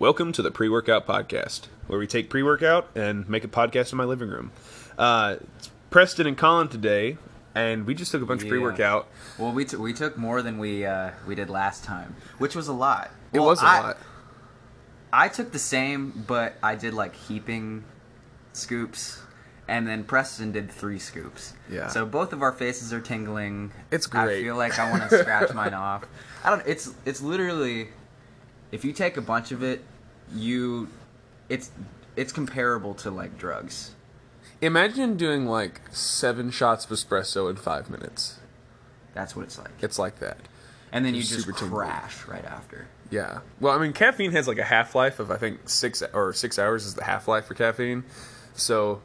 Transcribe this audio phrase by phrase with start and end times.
[0.00, 3.92] Welcome to the Pre Workout Podcast, where we take pre workout and make a podcast
[3.92, 4.50] in my living room.
[4.96, 7.18] Uh, it's Preston and Colin today,
[7.54, 9.08] and we just took a bunch of pre workout.
[9.36, 12.66] Well, we, t- we took more than we uh, we did last time, which was
[12.66, 13.10] a lot.
[13.34, 13.98] It Well, was a I, lot.
[15.12, 17.84] I took the same, but I did like heaping
[18.54, 19.20] scoops,
[19.68, 21.52] and then Preston did three scoops.
[21.70, 21.88] Yeah.
[21.88, 23.70] So both of our faces are tingling.
[23.90, 24.38] It's great.
[24.38, 26.04] I feel like I want to scratch mine off.
[26.42, 26.62] I don't.
[26.66, 27.88] It's it's literally,
[28.72, 29.84] if you take a bunch of it,
[30.34, 30.88] you,
[31.48, 31.70] it's
[32.16, 33.94] it's comparable to like drugs.
[34.60, 38.38] Imagine doing like seven shots of espresso in five minutes.
[39.14, 39.70] That's what it's like.
[39.80, 40.38] It's like that.
[40.92, 41.86] And then you It's just super tingling.
[41.88, 42.88] crash right after.
[43.10, 43.40] Yeah.
[43.60, 46.58] Well, I mean, caffeine has like a half life of I think six or six
[46.58, 48.04] hours is the half life for caffeine.
[48.54, 49.00] So,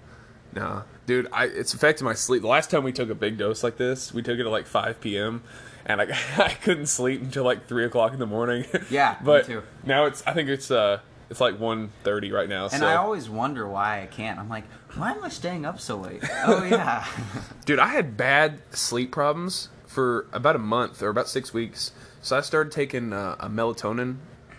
[0.53, 2.41] no, dude, I it's affected my sleep.
[2.41, 4.67] The last time we took a big dose like this, we took it at like
[4.67, 5.43] 5 p.m.
[5.85, 6.05] and I
[6.37, 8.65] I couldn't sleep until like three o'clock in the morning.
[8.89, 9.63] Yeah, me but too.
[9.85, 12.63] now it's I think it's uh it's like 1.30 right now.
[12.63, 14.40] And so, I always wonder why I can't.
[14.40, 16.23] I'm like, why am I staying up so late?
[16.45, 17.05] Oh yeah.
[17.65, 21.91] dude, I had bad sleep problems for about a month or about six weeks.
[22.21, 24.18] So I started taking uh, a melatonin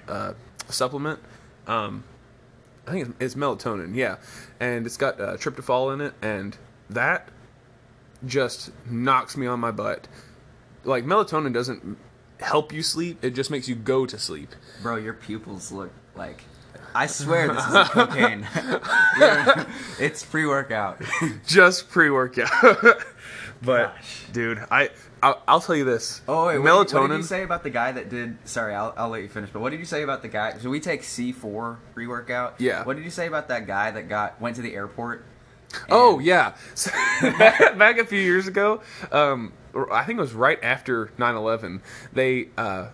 [0.08, 0.34] uh,
[0.68, 1.20] supplement.
[1.66, 2.04] Um,
[2.86, 4.16] I think it's, it's melatonin, yeah,
[4.60, 6.56] and it's got uh, tryptophan in it, and
[6.88, 7.28] that
[8.24, 10.06] just knocks me on my butt.
[10.84, 11.98] Like melatonin doesn't
[12.38, 14.54] help you sleep; it just makes you go to sleep.
[14.82, 16.44] Bro, your pupils look like.
[16.96, 18.48] I swear this is cocaine.
[20.00, 21.02] It's pre-workout.
[21.46, 22.50] Just pre-workout.
[23.62, 24.24] but Gosh.
[24.32, 24.90] dude, I
[25.22, 26.22] I'll, I'll tell you this.
[26.26, 26.88] Oh wait, what, melatonin.
[26.88, 28.38] Did, what did you say about the guy that did?
[28.48, 29.50] Sorry, I'll, I'll let you finish.
[29.50, 30.56] But what did you say about the guy?
[30.58, 32.54] So we take C4 pre-workout.
[32.58, 32.84] Yeah.
[32.84, 35.24] What did you say about that guy that got went to the airport?
[35.90, 38.80] Oh yeah, So, back, back a few years ago,
[39.12, 39.52] um,
[39.90, 41.80] I think it was right after 9/11.
[42.12, 42.88] They uh,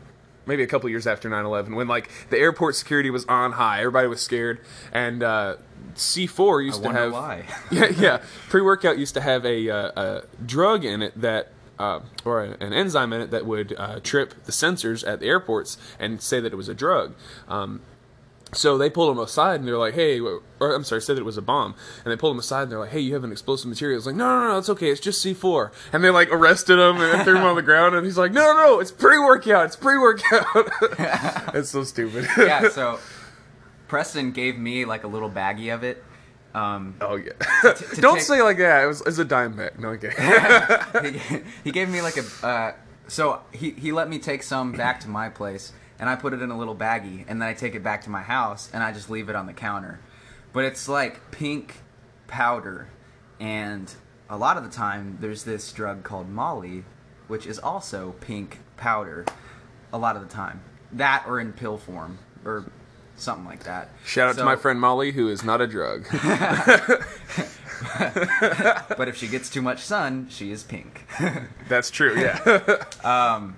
[0.46, 4.08] maybe a couple years after 9/11, when like the airport security was on high, everybody
[4.08, 4.60] was scared,
[4.92, 5.56] and uh,
[5.94, 7.44] C4 I used to have why.
[7.70, 11.48] yeah yeah pre-workout used to have a, uh, a drug in it that.
[11.78, 15.78] Uh, or an enzyme in it that would uh, trip the sensors at the airports
[15.98, 17.12] and say that it was a drug.
[17.48, 17.80] Um,
[18.54, 21.24] so they pulled him aside and they're like, "Hey," or I'm sorry, said that it
[21.24, 21.74] was a bomb,
[22.04, 24.06] and they pulled him aside and they're like, "Hey, you have an explosive material." It's
[24.06, 24.90] like, "No, no, no, it's okay.
[24.90, 28.04] It's just C4." And they like arrested him and threw him on the ground, and
[28.04, 29.66] he's like, "No, no, no, it's pre-workout.
[29.66, 30.44] It's pre-workout."
[31.54, 32.26] it's so stupid.
[32.38, 32.68] yeah.
[32.72, 32.98] So
[33.88, 36.02] Preston gave me like a little baggie of it.
[36.54, 37.32] Um, oh yeah.
[37.62, 38.84] to Don't take- say like that.
[38.84, 39.78] It was, it was a dime bag.
[39.78, 40.12] No, okay.
[41.18, 42.72] he, he gave me like a uh,
[43.08, 46.42] so he, he let me take some back to my place and i put it
[46.42, 48.92] in a little baggie and then i take it back to my house and i
[48.92, 50.00] just leave it on the counter
[50.52, 51.76] but it's like pink
[52.26, 52.88] powder
[53.38, 53.94] and
[54.28, 56.82] a lot of the time there's this drug called molly
[57.28, 59.24] which is also pink powder
[59.92, 62.68] a lot of the time that or in pill form or
[63.14, 66.06] something like that Shout out to my friend Molly, who is not a drug.
[68.96, 71.06] but if she gets too much sun she is pink
[71.68, 72.18] That's true.
[72.18, 72.84] Yeah.
[73.04, 73.56] Um,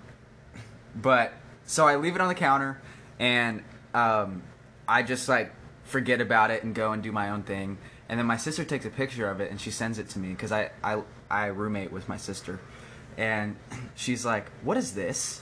[0.95, 1.33] but
[1.67, 2.81] so I leave it on the counter,
[3.19, 3.63] and
[3.95, 4.43] um,
[4.89, 5.53] I just like
[5.85, 7.79] forget about it and go and do my own thing.
[8.09, 10.31] And then my sister takes a picture of it and she sends it to me
[10.31, 12.61] because I, I I roommate with my sister,
[13.17, 13.57] and
[13.95, 15.41] she's like, "What is this?"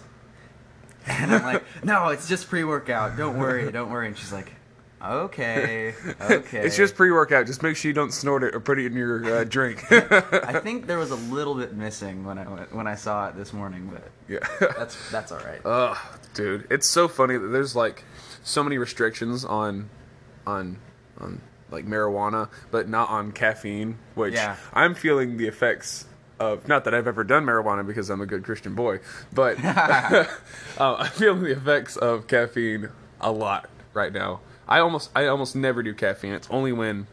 [1.07, 3.17] And I'm like, "No, it's just pre-workout.
[3.17, 4.53] Don't worry, don't worry." And she's like,
[5.05, 7.47] "Okay, okay." It's just pre-workout.
[7.47, 9.85] Just make sure you don't snort it or put it in your uh, drink.
[9.93, 13.37] I think there was a little bit missing when I went, when I saw it
[13.37, 14.47] this morning, but yeah.
[14.77, 15.61] that's that's all right.
[15.65, 15.97] Ugh,
[16.35, 18.05] dude, it's so funny that there's like
[18.43, 19.91] so many restrictions on
[20.47, 20.79] on
[21.19, 21.41] on
[21.71, 23.99] like marijuana, but not on caffeine.
[24.15, 24.57] Which Yeah.
[24.73, 26.07] I'm feeling the effects
[26.39, 26.69] of.
[26.69, 29.01] Not that I've ever done marijuana because I'm a good Christian boy,
[29.33, 30.27] but uh,
[30.79, 32.89] I'm feeling the effects of caffeine
[33.21, 34.41] a lot right now.
[34.69, 36.33] I almost I almost never do caffeine.
[36.33, 37.07] It's only when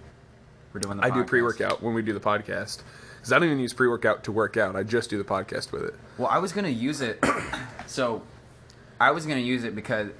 [0.73, 2.81] We're doing the I do pre-workout when we do the podcast.
[3.17, 4.75] Because I don't even use pre-workout to work out.
[4.75, 5.95] I just do the podcast with it.
[6.17, 7.23] Well, I was gonna use it.
[7.87, 8.21] so,
[8.99, 10.11] I was gonna use it because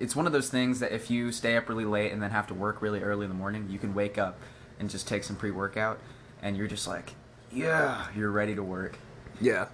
[0.00, 2.46] it's one of those things that if you stay up really late and then have
[2.48, 4.38] to work really early in the morning, you can wake up
[4.80, 5.98] and just take some pre-workout,
[6.42, 7.14] and you're just like,
[7.52, 8.98] yeah, you're ready to work.
[9.40, 9.66] Yeah.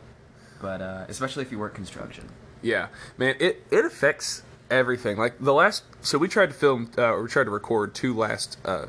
[0.61, 2.29] But uh, especially if you work construction.
[2.63, 2.89] Yeah,
[3.19, 5.17] man, it it affects everything.
[5.17, 8.15] Like the last, so we tried to film, uh, or we tried to record two
[8.15, 8.87] last uh,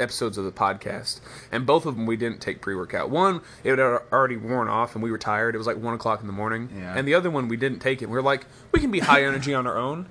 [0.00, 1.20] episodes of the podcast,
[1.52, 3.10] and both of them we didn't take pre workout.
[3.10, 5.54] One, it had already worn off, and we were tired.
[5.54, 6.94] It was like one o'clock in the morning, Yeah.
[6.96, 8.06] and the other one we didn't take it.
[8.06, 10.06] We were like, we can be high energy on our own.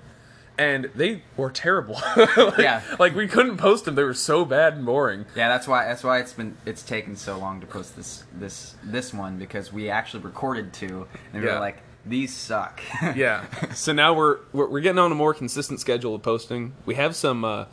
[0.55, 1.95] And they were terrible.
[2.15, 2.83] like, Yeah.
[2.99, 3.95] like we couldn't post them.
[3.95, 5.25] They were so bad and boring.
[5.35, 8.75] Yeah, that's why that's why it's been it's taken so long to post this this
[8.83, 11.55] this one because we actually recorded two and we Yeah.
[11.55, 12.81] were like, these suck.
[13.15, 13.45] yeah.
[13.73, 16.73] So now we're, we're we're getting on a more consistent schedule of posting.
[16.85, 17.65] We have some uh,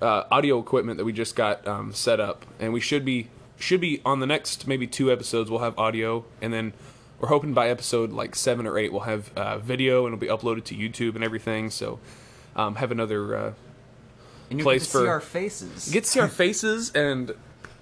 [0.00, 3.80] uh, audio equipment that we just got um, set up, and we should be should
[3.80, 5.50] be on the next maybe two episodes.
[5.50, 6.72] We'll have audio, and then
[7.20, 10.26] we're hoping by episode like seven or eight we'll have uh, video, and it'll be
[10.42, 11.70] uploaded to YouTube and everything.
[11.70, 12.00] So
[12.56, 13.52] um, have another uh,
[14.50, 15.88] and you Place get to see for- our faces.
[15.90, 17.34] get to see our faces and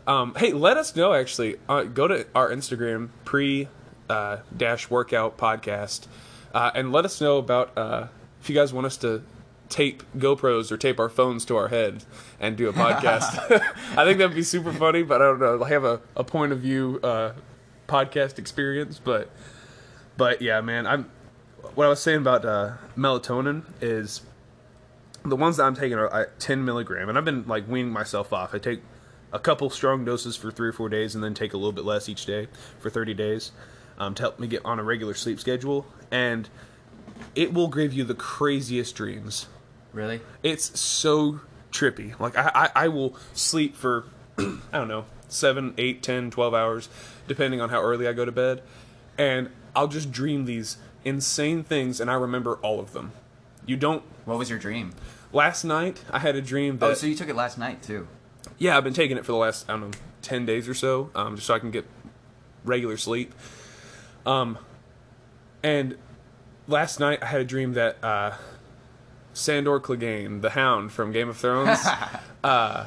[0.06, 3.68] um, hey let us know actually uh, go to our instagram pre
[4.10, 6.06] uh, dash workout podcast.
[6.52, 8.08] Uh, and let us know about uh,
[8.40, 9.22] if you guys want us to
[9.68, 12.04] tape gopros or tape our phones to our head
[12.40, 13.50] and do a podcast.
[13.96, 15.62] I think that'd be super funny but i don't know.
[15.62, 17.34] I have a, a point of view uh,
[17.86, 19.30] podcast experience but
[20.16, 21.08] but yeah man i'm
[21.76, 24.22] what i was saying about uh, melatonin is
[25.24, 28.32] the ones that I'm taking are uh, 10 milligram, and I've been like weaning myself
[28.32, 28.54] off.
[28.54, 28.80] I take
[29.32, 31.84] a couple strong doses for three or four days, and then take a little bit
[31.84, 32.48] less each day
[32.78, 33.52] for 30 days
[34.00, 35.86] um, to help me get on a regular sleep schedule.
[36.10, 36.48] And
[37.36, 39.46] it will give you the craziest dreams.
[39.92, 40.20] really?
[40.42, 42.18] It's so trippy.
[42.18, 44.06] Like I, I, I will sleep for
[44.38, 46.88] I don't know seven, eight, ten, twelve hours,
[47.28, 48.62] depending on how early I go to bed,
[49.16, 53.12] and I'll just dream these insane things, and I remember all of them.
[53.66, 54.02] You don't.
[54.24, 54.92] What was your dream?
[55.32, 58.08] Last night I had a dream that Oh, so you took it last night too.
[58.58, 61.10] yeah, I've been taking it for the last I don't know ten days or so,
[61.14, 61.86] um, just so I can get
[62.64, 63.32] regular sleep.
[64.26, 64.58] Um,
[65.62, 65.96] and
[66.66, 68.32] last night I had a dream that uh,
[69.32, 71.78] Sandor Clegane, the Hound from Game of Thrones,
[72.44, 72.86] uh,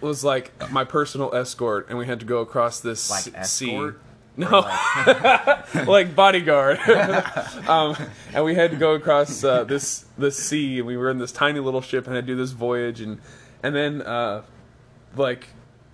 [0.00, 3.90] was like my personal escort, and we had to go across this Like sea.
[4.36, 4.60] No,
[5.86, 6.78] like bodyguard.
[7.68, 7.96] um,
[8.32, 11.32] and we had to go across uh, this this sea, and we were in this
[11.32, 13.18] tiny little ship, and to do this voyage, and
[13.62, 14.42] and then uh,
[15.16, 15.48] like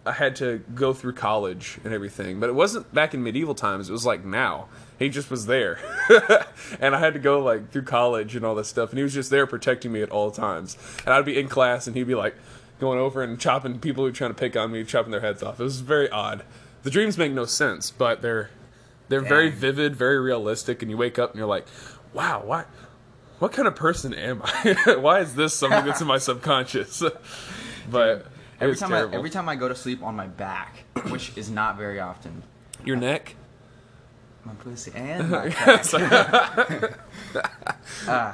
[0.06, 3.88] I had to go through college and everything, but it wasn't back in medieval times.
[3.88, 4.69] It was like now.
[4.99, 5.79] He just was there,
[6.81, 9.12] and I had to go like through college and all this stuff, and he was
[9.12, 10.79] just there protecting me at all times.
[11.05, 12.35] And I'd be in class, and he'd be like
[12.81, 15.43] going over and chopping people who were trying to pick on me, chopping their heads
[15.43, 15.61] off.
[15.61, 16.44] It was very odd.
[16.82, 18.49] The dreams make no sense, but they're
[19.08, 21.67] they're very vivid, very realistic, and you wake up and you're like,
[22.12, 22.64] wow, why?
[23.38, 24.97] What kind of person am I?
[24.99, 27.03] why is this something that's in my subconscious?
[27.91, 28.26] but
[28.61, 29.14] Every time terrible.
[29.14, 32.43] I every time I go to sleep on my back, which is not very often,
[32.85, 33.35] Your neck?
[34.44, 35.50] my pussy and my.
[35.82, 36.08] Sorry.
[38.06, 38.32] Uh,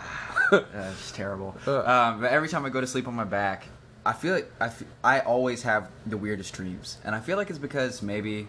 [0.52, 1.56] it's terrible.
[1.66, 3.66] Um, but every time I go to sleep on my back,
[4.04, 4.70] I feel like I,
[5.02, 8.48] I always have the weirdest dreams, and I feel like it's because maybe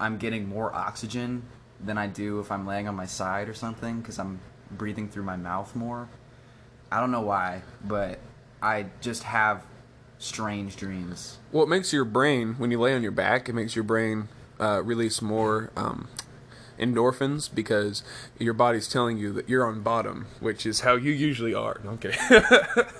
[0.00, 1.44] I'm getting more oxygen
[1.84, 4.40] than I do if I'm laying on my side or something, because I'm
[4.72, 6.08] breathing through my mouth more.
[6.90, 8.18] I don't know why, but
[8.60, 9.62] I just have
[10.22, 11.38] strange dreams.
[11.50, 14.28] well, it makes your brain, when you lay on your back, it makes your brain
[14.60, 16.08] uh, release more um,
[16.78, 18.02] endorphins because
[18.38, 21.80] your body's telling you that you're on bottom, which is how you usually are.
[21.86, 22.14] Okay.
[22.28, 22.92] that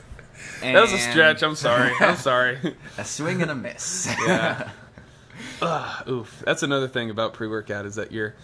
[0.62, 1.42] was a stretch.
[1.42, 1.92] I'm sorry.
[2.00, 2.58] I'm sorry.
[2.98, 4.08] A swing and a miss.
[4.26, 4.70] Yeah.
[5.60, 6.42] Ugh, oof.
[6.44, 8.34] That's another thing about pre-workout is that you're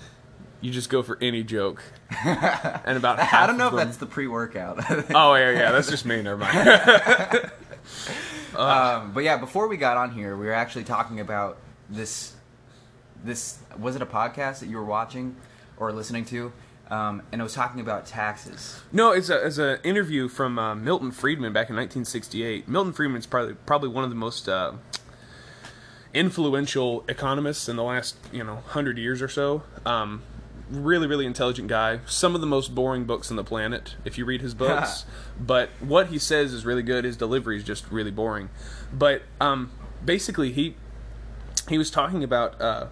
[0.61, 1.83] you just go for any joke,
[2.25, 4.79] and about half I don't know if that's the pre-workout.
[5.15, 5.73] Oh yeah, yeah.
[5.73, 6.23] That's just me.
[6.23, 7.51] Never mind.
[8.59, 11.59] Um, but yeah, before we got on here, we were actually talking about
[11.89, 12.35] this.
[13.25, 15.37] This was it a podcast that you were watching
[15.77, 16.53] or listening to,
[16.91, 18.81] um, and it was talking about taxes.
[18.93, 22.69] no, it's a it's an interview from uh, Milton Friedman back in 1968.
[22.69, 24.73] Milton Friedman's probably probably one of the most uh,
[26.15, 29.63] influential economists in the last you know hundred years or so.
[29.85, 30.23] Um,
[30.71, 32.01] really, really intelligent guy.
[32.07, 35.05] Some of the most boring books on the planet if you read his books.
[35.41, 37.05] but what he says is really good.
[37.05, 38.51] His delivery is just really boring.
[38.93, 39.71] But um,
[40.05, 40.77] basically, he
[41.69, 42.87] he was talking about, uh,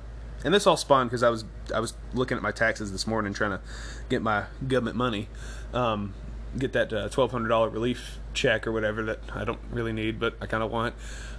[0.45, 3.33] and this all spawned because I was I was looking at my taxes this morning
[3.33, 3.61] trying to
[4.09, 5.29] get my government money,
[5.73, 6.15] um,
[6.59, 10.21] get that uh, twelve hundred dollar relief check or whatever that I don't really need,
[10.21, 10.95] but I kind of want.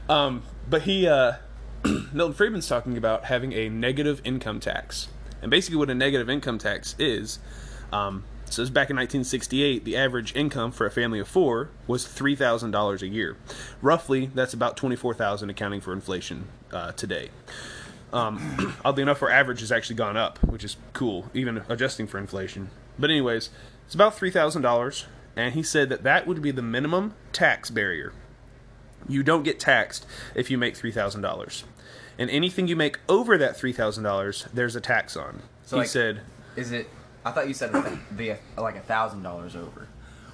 [0.09, 1.33] Um, but he, uh,
[2.13, 5.09] Milton Friedman's talking about having a negative income tax,
[5.47, 7.39] and basically what a negative income tax is.
[7.93, 11.69] Um, so this is back in 1968, the average income for a family of four
[11.87, 13.37] was $3,000 a year.
[13.81, 17.29] Roughly, that's about 24000 accounting for inflation uh, today.
[18.11, 22.17] Um, oddly enough, our average has actually gone up, which is cool, even adjusting for
[22.17, 22.69] inflation.
[22.99, 23.49] But anyways,
[23.85, 25.05] it's about $3,000,
[25.37, 28.11] and he said that that would be the minimum tax barrier.
[29.07, 31.63] You don't get taxed if you make $3,000.
[32.19, 35.41] And anything you make over that $3,000, there's a tax on.
[35.65, 36.21] So, he like- said,
[36.55, 36.89] Is it?
[37.25, 39.87] I thought you said the, the like a thousand dollars over,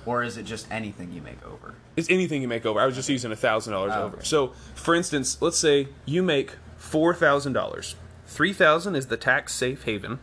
[0.06, 1.74] or is it just anything you make over?
[1.98, 2.80] It's anything you make over.
[2.80, 4.18] I was just using a thousand dollars Oh, over.
[4.18, 4.25] okay.
[4.25, 7.96] So, for instance, let's say you make four thousand dollars.
[8.28, 10.20] Three thousand is the tax safe haven,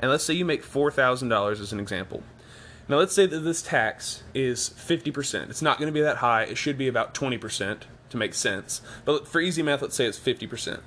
[0.00, 2.24] and let's say you make four thousand dollars as an example.
[2.88, 5.50] Now let's say that this tax is fifty percent.
[5.50, 6.42] It's not going to be that high.
[6.44, 8.80] It should be about twenty percent to make sense.
[9.04, 10.80] But for easy math, let's say it's fifty percent.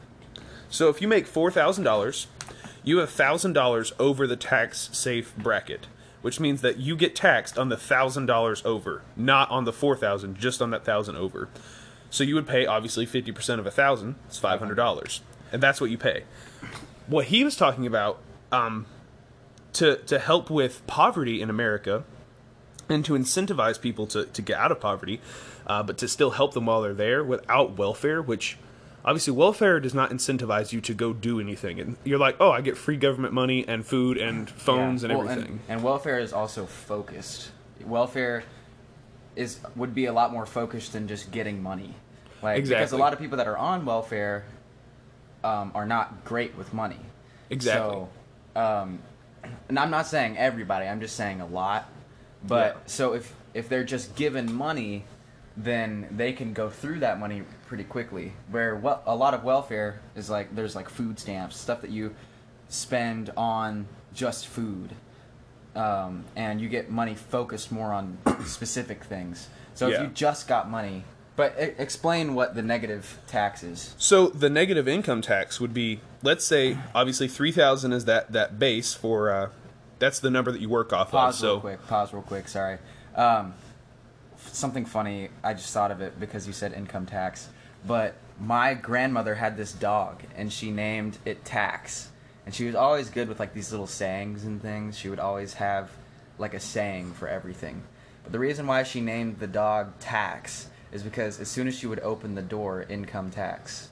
[0.72, 2.28] So if you make four thousand dollars,
[2.84, 5.88] you have thousand dollars over the tax safe bracket,
[6.22, 9.98] which means that you get taxed on the thousand dollars over, not on the four
[9.98, 11.50] thousand, just on that thousand over.
[12.10, 14.16] So you would pay obviously fifty percent of a thousand.
[14.28, 16.24] It's five hundred dollars, and that's what you pay.
[17.06, 18.20] What he was talking about,
[18.52, 18.86] um,
[19.74, 22.06] to to help with poverty in America,
[22.88, 25.20] and to incentivize people to to get out of poverty,
[25.68, 28.58] uh, but to still help them while they're there without welfare, which
[29.04, 32.62] obviously welfare does not incentivize you to go do anything and you're like oh i
[32.62, 35.10] get free government money and food and phones Yeah.
[35.10, 37.52] and Well, everything And, welfare is also focused.
[37.86, 38.44] Welfare
[39.36, 41.96] is would be a lot more focused than just getting money.
[42.44, 44.44] Like because a lot of people that are on welfare
[45.44, 47.00] um, are not great with money.
[47.50, 48.06] Exactly.
[48.56, 49.00] So, um,
[49.70, 50.86] and I'm not saying everybody.
[50.86, 51.90] I'm just saying a lot.
[52.44, 52.82] But Yeah.
[52.86, 55.06] so if if they're just given money,
[55.58, 58.34] then they can go through that money pretty quickly.
[58.50, 62.14] Where well, a lot of welfare is like there's like food stamps, stuff that you
[62.68, 64.90] spend on just food,
[65.74, 69.48] um, and you get money focused more on specific things.
[69.74, 71.06] So if you just got money,
[71.38, 73.96] but e- explain what the negative tax is.
[73.98, 78.60] So the negative income tax would be, let's say, obviously three thousand is that that
[78.60, 79.50] base for, uh,
[79.98, 81.40] that's the number that you work off Pause of.
[81.40, 81.88] So real quick.
[81.88, 82.48] Pause real quick.
[82.50, 82.80] Sorry.
[83.16, 83.54] Um,
[84.36, 85.30] something funny.
[85.42, 87.48] I just thought of it because you said income tax.
[87.86, 92.10] But my grandmother had this dog, and she named it Tax.
[92.46, 94.98] And she was always good with like these little sayings and things.
[94.98, 95.90] She would always have
[96.38, 97.84] like a saying for everything.
[98.24, 101.88] But the reason why she named the dog Tax is because as soon as she
[101.88, 103.90] would open the door, income tax.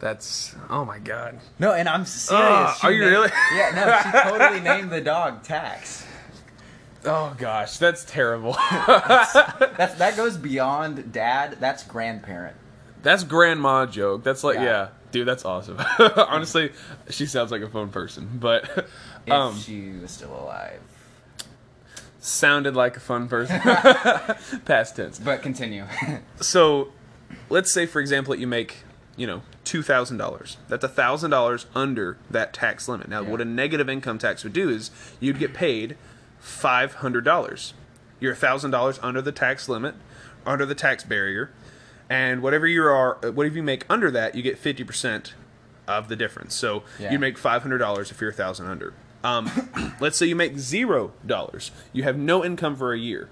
[0.00, 1.38] that's oh my god.
[1.58, 2.44] No, and I'm serious.
[2.46, 3.30] Oh, she are you named- really?
[3.54, 6.04] Yeah, no, she totally named the dog Tax.
[7.04, 8.52] Oh gosh, that's terrible.
[8.52, 9.32] That's
[9.98, 11.56] that goes beyond dad.
[11.60, 12.56] That's grandparent.
[13.02, 14.22] That's grandma joke.
[14.24, 14.62] That's like Yeah.
[14.64, 15.78] yeah, dude, that's awesome.
[16.16, 16.72] Honestly,
[17.10, 18.88] she sounds like a phone person, but
[19.26, 20.80] If um, she was still alive.
[22.20, 23.60] sounded like a fun person.
[24.64, 25.18] Past tense.
[25.18, 25.84] But continue.
[26.40, 26.88] So,
[27.50, 28.78] let's say, for example, that you make,
[29.16, 30.56] you know, two thousand dollars.
[30.68, 33.08] That's a thousand dollars under that tax limit.
[33.08, 33.28] Now, Yeah.
[33.30, 34.90] what a negative income tax would do is
[35.20, 35.96] you'd get paid
[36.38, 37.74] five hundred dollars.
[38.20, 39.94] You're a thousand dollars under the tax limit,
[40.46, 41.50] under the tax barrier,
[42.10, 45.34] and whatever you are, whatever you make under that, you get fifty percent
[45.86, 46.54] of the difference.
[46.54, 47.12] So Yeah.
[47.12, 48.94] you make five hundred dollars if you're a thousand under.
[49.24, 49.50] Um,
[50.00, 51.70] let's say you make zero dollars.
[51.92, 53.28] You have no income for a year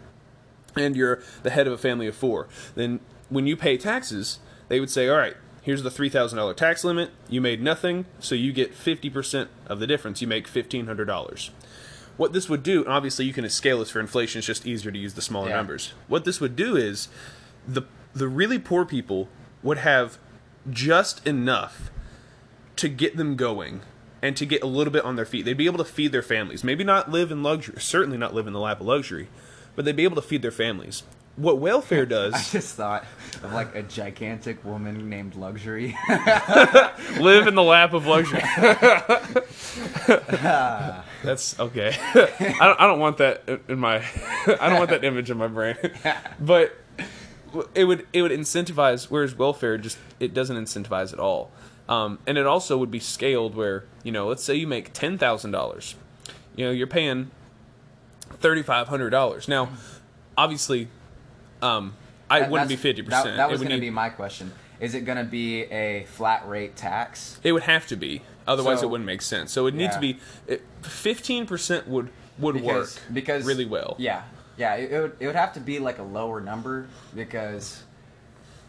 [0.77, 4.79] and you're the head of a family of four, then when you pay taxes, they
[4.79, 7.11] would say, all right, here's the $3,000 tax limit.
[7.31, 10.21] You made nothing, so you get 50% of the difference.
[10.21, 11.51] You make $1,500.
[12.19, 14.91] What this would do, and obviously you can scale this for inflation, it's just easier
[14.93, 15.57] to use the smaller Yeah.
[15.57, 15.95] numbers.
[16.09, 17.09] What this would do is
[17.67, 17.83] the,
[18.17, 19.29] the really poor people
[19.63, 20.19] would have
[20.71, 21.91] just enough
[22.77, 23.83] to get them going
[24.23, 25.45] and to get a little bit on their feet.
[25.45, 26.65] They'd be able to feed their families.
[26.65, 29.29] Maybe not live in luxury, certainly not live in the lap of luxury,
[29.75, 31.03] but they'd be able to feed their families.
[31.37, 32.33] What welfare does.
[32.33, 33.05] I just thought
[33.43, 35.95] of like a gigantic woman named Luxury.
[37.19, 38.41] live in the lap of luxury.
[41.23, 41.95] That's okay.
[42.15, 43.97] I don't, I don't want that in my.
[44.47, 45.77] I don't want that image in my brain.
[46.41, 46.75] But
[47.75, 51.51] it would it would incentivize, whereas welfare just it doesn't incentivize at all.
[51.89, 55.19] Um, and it also would be scaled where you know, let's say you make ten
[55.19, 55.95] thousand dollars,
[56.57, 57.31] you know, you're paying
[58.41, 59.47] thirty five hundred dollars.
[59.49, 59.69] Now,
[60.37, 60.89] obviously,
[61.63, 61.95] um,
[62.29, 63.37] I That- wouldn't be fifty percent.
[63.37, 64.53] that was going to be my question.
[64.81, 67.39] Is it going to be a flat rate tax?
[67.43, 69.53] It would have to be, otherwise So- it wouldn't make sense.
[69.53, 70.19] So it would need to be
[70.83, 73.95] fifteen percent would would Because work because really well.
[73.99, 74.23] Yeah,
[74.57, 74.75] yeah.
[74.75, 77.83] It, it would it would have to be like a lower number because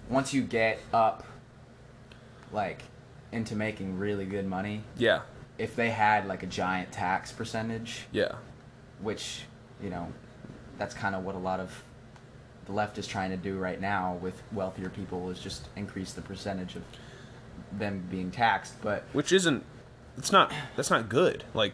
[0.09, 1.25] once you get up,
[2.51, 2.83] like
[3.31, 5.21] into making really good money, Yeah,
[5.57, 8.33] if they had like a giant tax percentage, yeah,
[9.01, 9.43] which
[9.81, 10.11] you know
[10.77, 11.83] that's kind of what a lot of
[12.65, 16.21] the left is trying to do right now with wealthier people is just increase the
[16.21, 16.83] percentage of
[17.71, 19.63] them being taxed but which isn't.
[20.17, 20.51] It's not.
[20.75, 21.43] That's not good.
[21.53, 21.73] Like.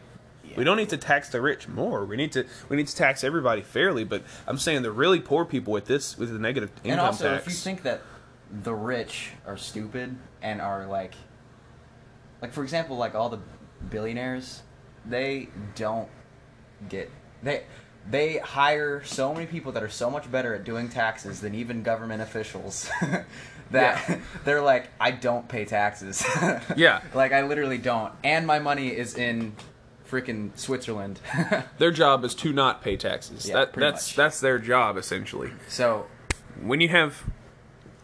[0.56, 2.06] We don't need to tax the rich more.
[2.06, 4.04] We need to we need to tax everybody fairly.
[4.04, 7.30] But I'm saying the really poor people with this with the negative income and also
[7.36, 7.48] tax.
[7.48, 8.02] if you think that
[8.52, 11.16] the rich are stupid and are like
[12.42, 13.40] like for example like all the
[13.90, 14.62] billionaires
[15.06, 16.10] they don't
[16.88, 17.10] get
[17.42, 17.64] they
[18.10, 21.82] they hire so many people that are so much better at doing taxes than even
[21.84, 22.90] government officials
[23.72, 24.20] that Yeah.
[24.46, 26.24] they're like I don't pay taxes.
[26.78, 27.02] Yeah.
[27.14, 28.14] Like I literally don't.
[28.24, 29.56] And my money is in
[30.14, 31.20] freaking Switzerland.
[31.80, 33.48] Their job is to not pay taxes.
[33.48, 34.16] Yeah, that that's much.
[34.16, 35.52] that's their job essentially.
[35.68, 36.06] so
[36.62, 37.24] when you have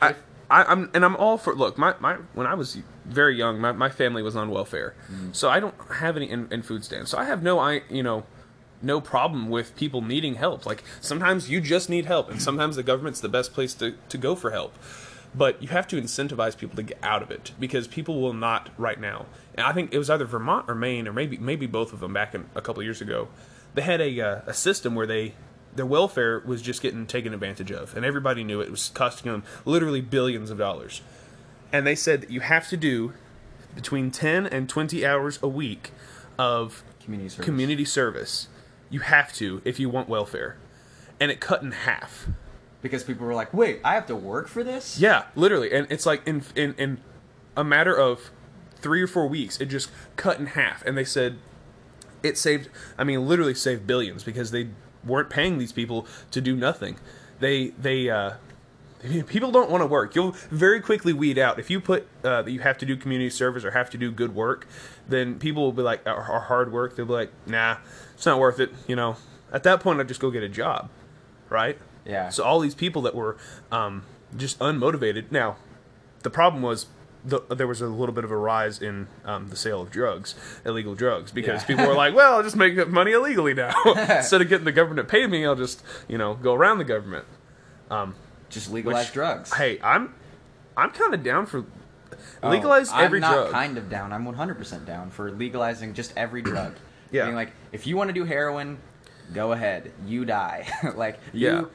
[0.02, 0.16] I,
[0.50, 3.72] I I'm and I'm all for look my, my when I was very young my,
[3.72, 5.36] my family was on welfare mm.
[5.36, 8.04] so I don't have any in, in food stamps so I have no I you
[8.04, 8.26] know
[8.82, 12.84] no problem with people needing help like sometimes you just need help and sometimes the
[12.84, 14.74] government's the best place to, to go for help
[15.36, 18.70] but you have to incentivize people to get out of it because people will not
[18.78, 21.94] right now and I think it was either Vermont or Maine or maybe maybe both
[21.94, 23.28] of them back in, a couple of years ago
[23.74, 25.34] they had a uh, a system where they
[25.76, 28.66] their welfare was just getting taken advantage of, and everybody knew it.
[28.66, 31.02] It was costing them literally billions of dollars.
[31.72, 33.14] And they said that you have to do
[33.76, 35.92] between 10 and 20 hours a week
[36.38, 37.46] of community service.
[37.46, 38.48] community service.
[38.90, 40.58] You have to if you want welfare.
[41.20, 42.28] And it cut in half.
[42.82, 45.72] Because people were like, "Wait, I have to work for this?" Yeah, literally.
[45.72, 47.00] And it's like in in in
[47.56, 48.32] a matter of
[48.78, 50.84] 3 or 4 weeks, it just cut in half.
[50.86, 51.38] And they said
[52.24, 54.70] it saved I mean literally saved billions because they
[55.06, 57.00] weren't paying these people to do nothing.
[57.40, 58.34] They they uh
[59.28, 60.16] people don't want to work.
[60.16, 63.30] You'll very quickly weed out if you put uh, that you have to do community
[63.30, 64.68] service or have to do good work.
[65.08, 66.96] Then people will be like, or, hard work.
[66.96, 67.78] They'll be like, nah,
[68.14, 68.72] it's not worth it.
[68.88, 69.16] You know,
[69.52, 70.90] at that point, I'd just go get a job,
[71.50, 71.78] right?
[72.06, 72.30] Yeah.
[72.30, 73.38] So all these people that were
[73.72, 74.04] um,
[74.38, 75.32] just unmotivated.
[75.32, 75.58] Now,
[76.24, 76.88] the problem was
[77.24, 80.36] the, there was a little bit of a rise in um, the sale of drugs,
[80.66, 81.68] illegal drugs, because Yeah.
[81.68, 83.74] people were like, "Well, I'll just make money illegally now.
[83.86, 86.86] Instead of getting the government to pay me, I'll just you know go around the
[86.86, 87.26] government."
[88.50, 89.54] Just legalize Which- drugs.
[89.54, 90.14] Hey, I'm
[90.76, 91.66] I'm kind of down for
[92.42, 93.52] Oh, legalize every I'm not drug.
[93.52, 94.12] kind of down.
[94.12, 96.74] I'm 100% down for legalizing just every drug.
[97.12, 97.26] Yeah.
[97.26, 98.78] Being like, if you want to do heroin,
[99.34, 99.92] go ahead.
[100.06, 100.68] You die.
[100.96, 101.66] like, you, Yeah.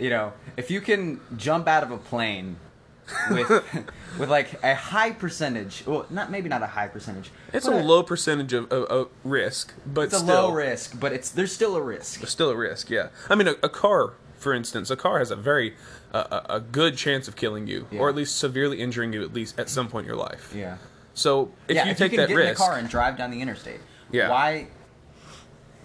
[0.00, 2.56] You know, if you can jump out of a plane
[3.30, 3.48] with
[4.18, 7.30] with like a high percentage, well, not maybe not a high percentage.
[7.52, 11.12] it's a low percentage of, of, of risk, but It's a still, low risk, but
[11.12, 12.26] it's there's still a risk.
[12.26, 12.90] still a risk.
[12.90, 15.74] Yeah, I mean, a, a car, for instance, a car has a very
[16.12, 18.00] uh, a, a good chance of killing you, Yeah.
[18.00, 20.52] or at least severely injuring you, at least at some point in your life.
[20.56, 20.78] Yeah.
[21.14, 22.88] So if yeah, you if take you can that get risk, in a car and
[22.88, 23.80] drive down the interstate.
[24.12, 24.30] Yeah.
[24.30, 24.68] Why?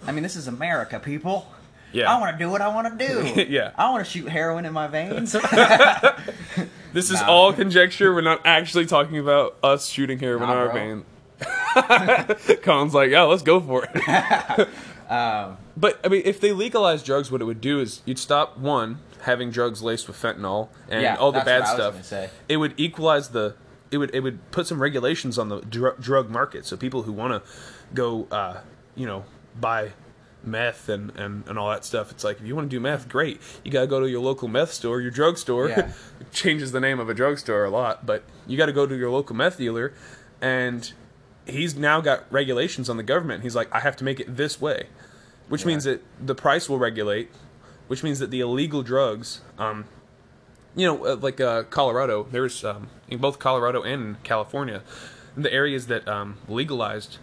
[0.06, 1.48] I mean, this is America, people.
[1.92, 2.12] Yeah.
[2.12, 3.42] I want to do what I want to do.
[3.48, 3.70] Yeah.
[3.76, 5.32] I want to shoot heroin in my veins.
[6.92, 7.26] this is Nah.
[7.28, 8.12] all conjecture.
[8.14, 10.74] We're not actually talking about us shooting heroin in our bro.
[10.74, 11.04] vein.
[12.62, 14.68] Colin's like, yeah, let's go for it.
[15.10, 18.56] um, But I mean, if they legalize drugs, what it would do is you'd stop
[18.58, 22.30] one having drugs laced with fentanyl and Yeah, all the bad what I was stuff.
[22.48, 23.54] It would equalize the.
[23.90, 27.12] It would it would put some regulations on the dr- drug market, so people who
[27.12, 27.50] want to
[27.94, 28.58] go, uh,
[28.96, 29.24] you know,
[29.60, 29.92] buy
[30.46, 32.10] meth and, and, and all that stuff.
[32.10, 33.40] It's like if you want to do meth, great.
[33.64, 35.68] You gotta go to your local meth store, your drugstore.
[35.68, 35.92] Yeah.
[36.20, 38.96] it changes the name of a drugstore a lot, but you got to go to
[38.96, 39.92] your local meth dealer,
[40.40, 40.92] and
[41.46, 43.42] he's now got regulations on the government.
[43.42, 44.86] He's like, I have to make it this way,
[45.48, 45.68] which Yeah.
[45.68, 47.30] means that the price will regulate,
[47.88, 49.84] which means that the illegal drugs, um,
[50.74, 54.82] you know, uh, like uh, Colorado, there's um, in both Colorado and California,
[55.36, 57.18] the areas that um, legalized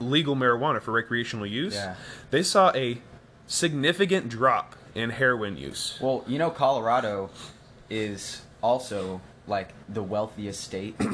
[0.00, 1.94] legal marijuana for recreational use, Yeah.
[2.30, 3.00] they saw a
[3.46, 5.98] significant drop in heroin use.
[6.00, 7.30] well, you know, Colorado
[7.90, 10.96] is also like the wealthiest state.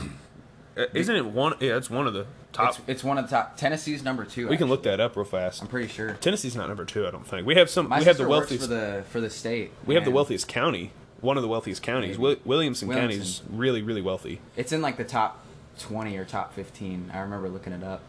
[0.77, 1.55] Uh, Isn't it one?
[1.61, 2.70] Yeah, it's one of the top.
[2.70, 3.57] It's, it's one of the top.
[3.57, 4.48] Tennessee's number two.
[4.48, 5.62] we can look that up real fast.
[5.62, 6.14] I'm pretty sure.
[6.14, 7.46] Tennessee's not number two, I don't think.
[7.46, 7.88] We have some.
[7.88, 8.64] My we have the wealthiest.
[8.64, 9.70] for the for the state.
[9.87, 10.90] we have the wealthiest county.
[11.20, 12.16] One of the wealthiest counties.
[12.16, 14.40] Wi- Williamson, County is really, really wealthy.
[14.57, 15.44] It's in like the top
[15.79, 17.09] twenty or top fifteen.
[17.14, 18.03] I remember looking it up.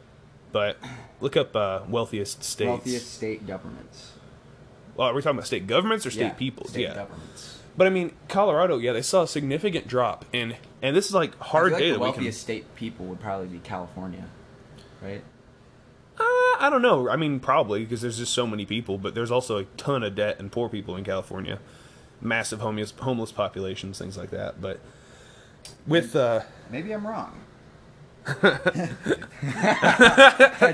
[0.55, 0.77] But
[1.19, 2.69] look up uh, wealthiest states.
[2.69, 4.13] Wealthiest state governments.
[4.95, 6.69] Well, are we talking about state governments or state yeah, peoples?
[6.69, 6.95] State yeah.
[6.95, 7.59] governments.
[7.75, 11.33] But I mean, Colorado, yeah, they saw a significant drop in, and this is like
[11.41, 11.93] I hard feel like data.
[11.95, 14.29] the we can, wealthiest state people would probably be California,
[15.01, 15.21] right?
[16.17, 17.09] uh, I don't know.
[17.09, 20.15] I mean, probably because there's just so many people, but there's also a ton of
[20.15, 21.59] debt and poor people in California,
[22.21, 24.61] massive homeless homeless populations, things like that.
[24.61, 24.79] But
[25.85, 27.41] with uh, Maybe I'm wrong.
[28.27, 28.89] I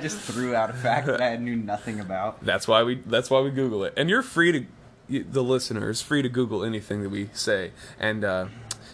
[0.01, 2.43] just threw out a fact that I knew nothing about.
[2.45, 2.95] That's why we.
[3.05, 3.93] That's why we Google it.
[3.97, 4.65] And you're free to,
[5.07, 7.71] you- the listener is free to Google anything that we say.
[7.99, 8.45] And uh,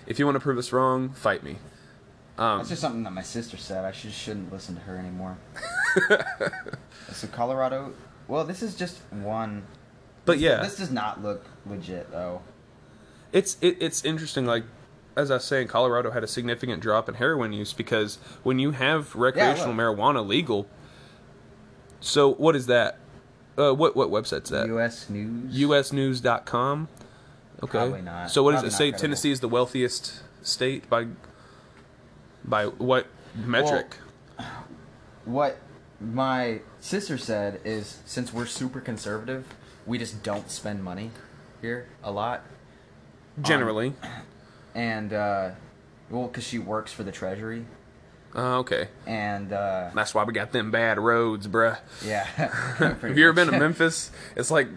[0.05, 1.57] if you want to prove us wrong, fight me.
[2.37, 3.83] Um, That's just something that my sister said.
[3.83, 5.37] I should, shouldn't listen to her anymore.
[7.11, 7.93] so Colorado.
[8.27, 9.63] Well, this is just one.
[10.25, 12.41] but this- yeah, this does not look legit though.
[13.31, 14.45] it's it, it's interesting.
[14.45, 14.63] Like
[15.17, 18.71] as I was saying, Colorado had a significant drop in heroin use because when you
[18.71, 19.97] have recreational look.
[19.97, 20.67] marijuana legal.
[21.99, 22.99] So what is that?
[23.57, 24.67] Uh, what what website's that?
[24.67, 25.09] U.S.
[25.09, 25.51] News.
[25.51, 26.87] us USnews.com.
[27.63, 27.71] Okay.
[27.71, 28.29] Probably not.
[28.29, 28.89] So what does Probably it not say?
[28.91, 28.99] credible.
[29.01, 31.07] Tennessee is the wealthiest state by
[32.45, 33.97] by what metric?
[35.25, 35.57] What
[35.99, 39.45] my sister said is since we're super conservative,
[39.87, 41.09] we just don't spend money
[41.61, 42.43] here a lot,
[43.41, 43.93] Generally.
[44.77, 45.49] And uh,
[46.09, 47.65] well, because she works for the treasury,
[48.35, 48.87] Uh, okay.
[49.05, 51.77] and uh, That's why we got them bad roads, bruh.
[52.05, 52.23] yeah.
[52.77, 54.11] Have you ever been to Memphis?
[54.37, 54.67] It's like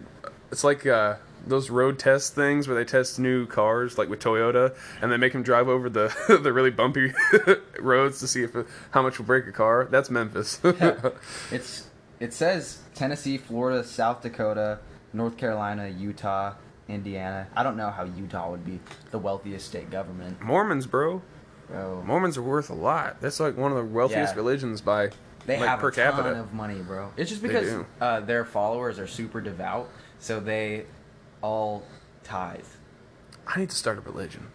[0.51, 1.15] it's like uh,
[1.47, 5.31] those road test things where they test new cars, like with Toyota, and they make
[5.33, 7.13] them drive over the the really bumpy
[7.79, 8.55] roads to see if
[8.91, 9.87] how much will break a car.
[9.89, 10.59] That's Memphis.
[11.51, 11.87] It's
[12.19, 14.79] it says Tennessee, Florida, South Dakota,
[15.13, 16.53] North Carolina, Utah,
[16.91, 17.47] Indiana.
[17.55, 18.79] I don't know how Utah would be
[19.11, 20.41] the wealthiest state government.
[20.41, 21.21] Mormons, bro.
[21.67, 23.21] Bro, Mormons are worth a lot.
[23.21, 24.37] That's like one of the wealthiest Yeah.
[24.37, 25.09] religions by
[25.45, 26.39] they like have per a ton capita.
[26.39, 27.11] of money, bro.
[27.17, 27.85] It's just They because do.
[28.01, 30.85] uh, their followers are super devout, so they
[31.41, 31.83] all
[32.23, 32.65] tithe.
[33.47, 34.47] I need to start a religion.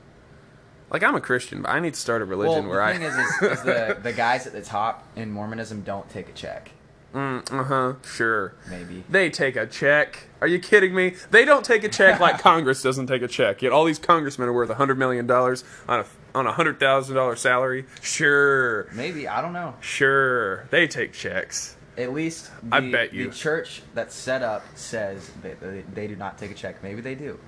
[0.90, 3.04] Like I'm a Christian, but I need to start a religion well, where the thing
[3.04, 3.08] I.
[3.08, 3.16] is,
[3.52, 6.70] is, is the the guys at the top in Mormonism don't take a check.
[7.16, 7.94] Mm, uh huh.
[8.04, 8.52] Sure.
[8.68, 9.02] Maybe.
[9.08, 10.24] They take a check.
[10.42, 11.14] Are you kidding me?
[11.30, 13.62] They don't take a check like Congress doesn't take a check.
[13.62, 16.78] Yet all these congressmen are worth a hundred million dollars on a on a hundred
[16.78, 17.86] thousand dollar salary.
[18.02, 19.76] Sure, Maybe I don't know.
[19.80, 20.66] sure.
[20.66, 21.76] They take checks.
[21.96, 23.30] At least the, I bet you.
[23.30, 26.82] the church that's set up says that they, they do not take a check.
[26.82, 27.40] Maybe they do.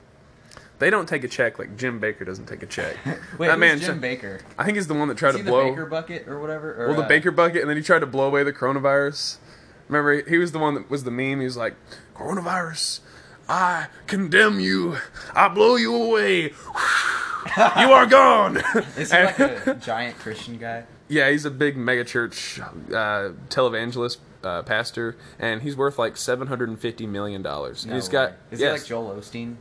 [0.79, 2.97] They don't take a check like Jim Bakker doesn't take a check.
[3.39, 4.41] Wait, that who's man, Jim Bakker?
[4.57, 5.53] I think he's the one that tried Is he to the.
[5.53, 6.83] Bakker bucket or whatever?
[6.83, 9.37] Or, well, the uh, Bakker bucket, and then he tried to blow away the coronavirus.
[9.89, 11.41] Remember, he was the one that was the meme.
[11.41, 11.75] He was like,
[12.15, 13.01] "Coronavirus,
[13.49, 14.97] I condemn you.
[15.35, 16.43] I blow you away.
[16.43, 18.57] you are gone."
[18.97, 20.85] Is he like a giant Christian guy?
[21.09, 26.69] Yeah, he's a big megachurch uh, televangelist uh, pastor, and he's worth like seven hundred
[26.69, 27.87] and fifty million dollars.
[27.87, 28.35] No he's got.
[28.51, 29.57] Is yes, he like Joel Osteen?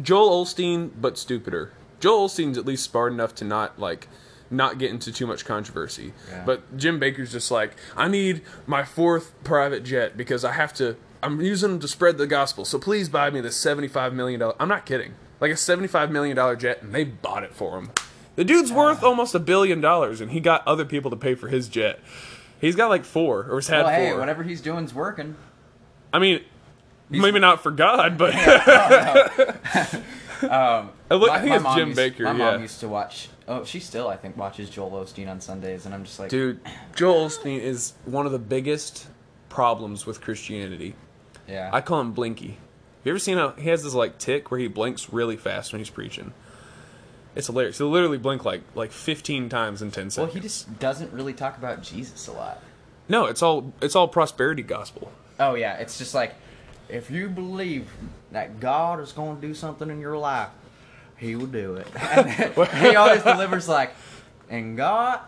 [0.00, 1.72] Joel Osteen, but stupider.
[1.98, 4.08] Joel Osteen's at least smart enough to not like
[4.50, 6.12] not get into too much controversy.
[6.28, 6.42] Yeah.
[6.44, 10.96] But Jim Bakker's just like, I need my fourth private jet because I have to.
[11.22, 12.64] I'm using them to spread the gospel.
[12.64, 14.54] So please buy me this seventy-five million dollar.
[14.58, 15.14] I'm not kidding.
[15.40, 17.90] Like a seventy-five million dollar jet, and they bought it for him.
[18.36, 21.48] The dude's worth almost a billion dollars, and he got other people to pay for
[21.48, 22.00] his jet.
[22.60, 24.18] He's got like four, or he's had Well, hey, four.
[24.20, 25.36] whatever he's doing's working.
[26.12, 26.42] I mean,
[27.08, 28.34] maybe not for God, but
[30.42, 32.50] Um, I look- my- I think it's Jim used- Bakker, My yeah.
[32.52, 33.28] mom used to watch.
[33.50, 36.60] Oh, she still, I think, watches Joel Osteen on Sundays, and I'm just like, Dude,
[36.94, 39.08] Joel Osteen is one of the biggest
[39.48, 40.94] problems with Christianity.
[41.48, 41.68] yeah.
[41.72, 42.50] I call him Blinky.
[42.50, 45.72] Have you ever seen how he has this like tick where he blinks really fast
[45.72, 46.32] when he's preaching?
[47.34, 47.78] It's hilarious.
[47.78, 50.16] He'll literally blink like like 15 times in 10 seconds.
[50.18, 52.62] well, he just doesn't really talk about Jesus a lot.
[53.08, 55.10] no, it's all it's all prosperity gospel.
[55.40, 56.34] Oh yeah, it's just like
[56.88, 57.88] if you believe
[58.32, 60.50] that God is going to do something in your life,
[61.20, 61.86] He will do it.
[62.80, 63.92] He always delivers like,
[64.48, 65.20] and God,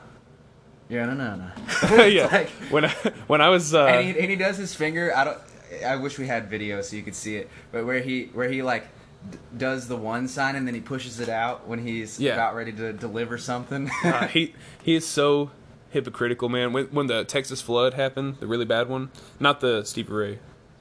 [0.88, 2.04] yeah, no, no, no.
[2.06, 2.26] yeah.
[2.26, 2.90] like- when I,
[3.26, 5.14] when I was uh, and, he, and he does his finger.
[5.14, 5.38] I don't.
[5.86, 7.48] I wish we had video so you could see it.
[7.70, 8.86] But where he where he like
[9.30, 12.32] d- does the one sign and then he pushes it out when he's Yeah.
[12.34, 13.90] about ready to deliver something.
[14.04, 15.50] uh, he he is so
[15.90, 16.72] hypocritical, man.
[16.74, 20.38] When when the Texas flood happened, the really bad one, not the Stevie Ray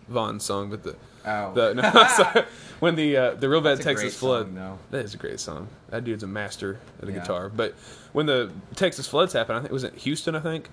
[0.10, 0.96] Vaughan song, but the
[1.26, 2.46] oh, The, no.
[2.82, 4.80] When the uh, the real bad That's Texas flood, song, though.
[4.90, 5.68] that is a great song.
[5.92, 7.20] That dude's a master at the Yeah.
[7.20, 7.48] guitar.
[7.50, 7.76] But
[8.12, 10.36] when the Texas floods happened, I think it was in Houston.
[10.36, 10.68] I think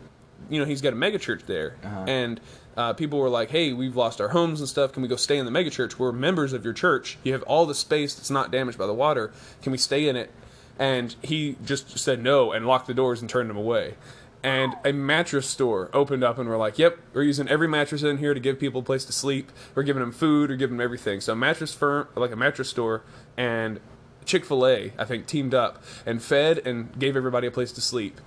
[0.49, 2.05] you know he's got a mega church there, Uh-huh.
[2.09, 2.41] and
[2.79, 4.93] uh, people were like, "Hey, we've lost our homes and stuff.
[4.93, 5.99] Can we go stay in the mega church?
[5.99, 7.19] We're members of your church.
[7.25, 9.31] You have all the space that's not damaged by the water.
[9.61, 10.31] Can we stay in it?"
[10.79, 13.97] And he just said no and locked the doors and turned them away.
[14.43, 18.19] And a mattress store opened up and we're like, "Yep, we're using every mattress in
[18.19, 19.51] here to give people a place to sleep.
[19.75, 20.51] We're giving them food.
[20.51, 23.03] We're giving them everything." So a mattress firm, like a mattress store,
[23.37, 23.81] and
[24.25, 27.81] Chick Fil A, I think, teamed up and fed and gave everybody a place to
[27.81, 28.21] sleep,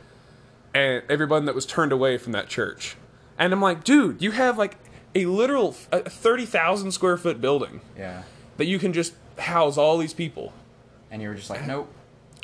[0.74, 2.96] and everyone that was turned away from that church.
[3.40, 4.78] And I'm like, dude, you have like
[5.16, 8.24] a literal a thirty thousand square foot building yeah.
[8.58, 10.52] that you can just house all these people,
[11.10, 11.90] And you were just like, nope.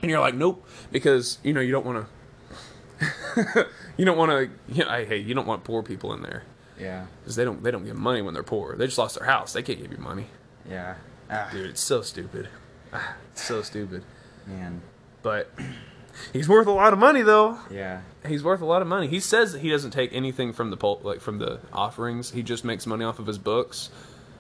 [0.01, 2.16] and you're like, nope, because you know you don't want to.
[3.97, 4.49] you don't want to.
[4.73, 6.43] You know, I hey, you don't want poor people in there
[6.79, 7.05] Yeah.
[7.21, 8.75] because they don't they don't get money when they're poor.
[8.75, 9.53] They just lost their house.
[9.53, 10.27] They can't give you money,
[10.69, 10.95] Yeah.
[11.29, 11.69] Ah, dude.
[11.69, 12.47] It's so stupid.
[12.93, 14.03] Ah, It's so stupid.
[14.45, 14.81] man.
[15.21, 15.51] But
[16.33, 17.57] he's worth a lot of money though.
[17.69, 18.01] Yeah.
[18.25, 19.07] He's worth a lot of money.
[19.07, 22.31] He says that he doesn't take anything from the pul- like from the offerings.
[22.31, 23.89] He just makes money off of his books,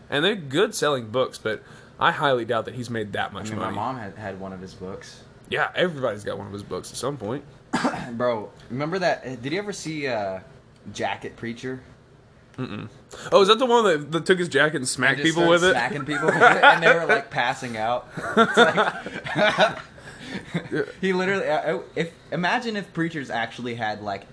[0.09, 1.37] and they're good selling books.
[1.37, 1.61] But
[1.99, 4.53] I highly doubt that he's made that I much mean, my mom had, had one
[4.53, 5.21] of his books.
[5.49, 7.43] Yeah, everybody's got one of his books at some point.
[8.17, 9.41] Bro, remember that?
[9.41, 10.39] Did you ever see uh,
[10.93, 11.81] Jacket Preacher?
[13.31, 15.63] Oh, is that the one that, that took his jacket and smacked Just people with
[15.63, 15.71] it?
[15.73, 18.07] Smacking people with it, and they were like passing out.
[18.37, 19.79] It's like-
[21.01, 21.47] he literally.
[21.47, 24.23] uh, If imagine if preachers actually had like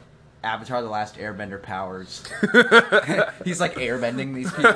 [0.43, 2.25] Avatar: The Last Airbender powers.
[3.45, 4.73] He's like airbending these people.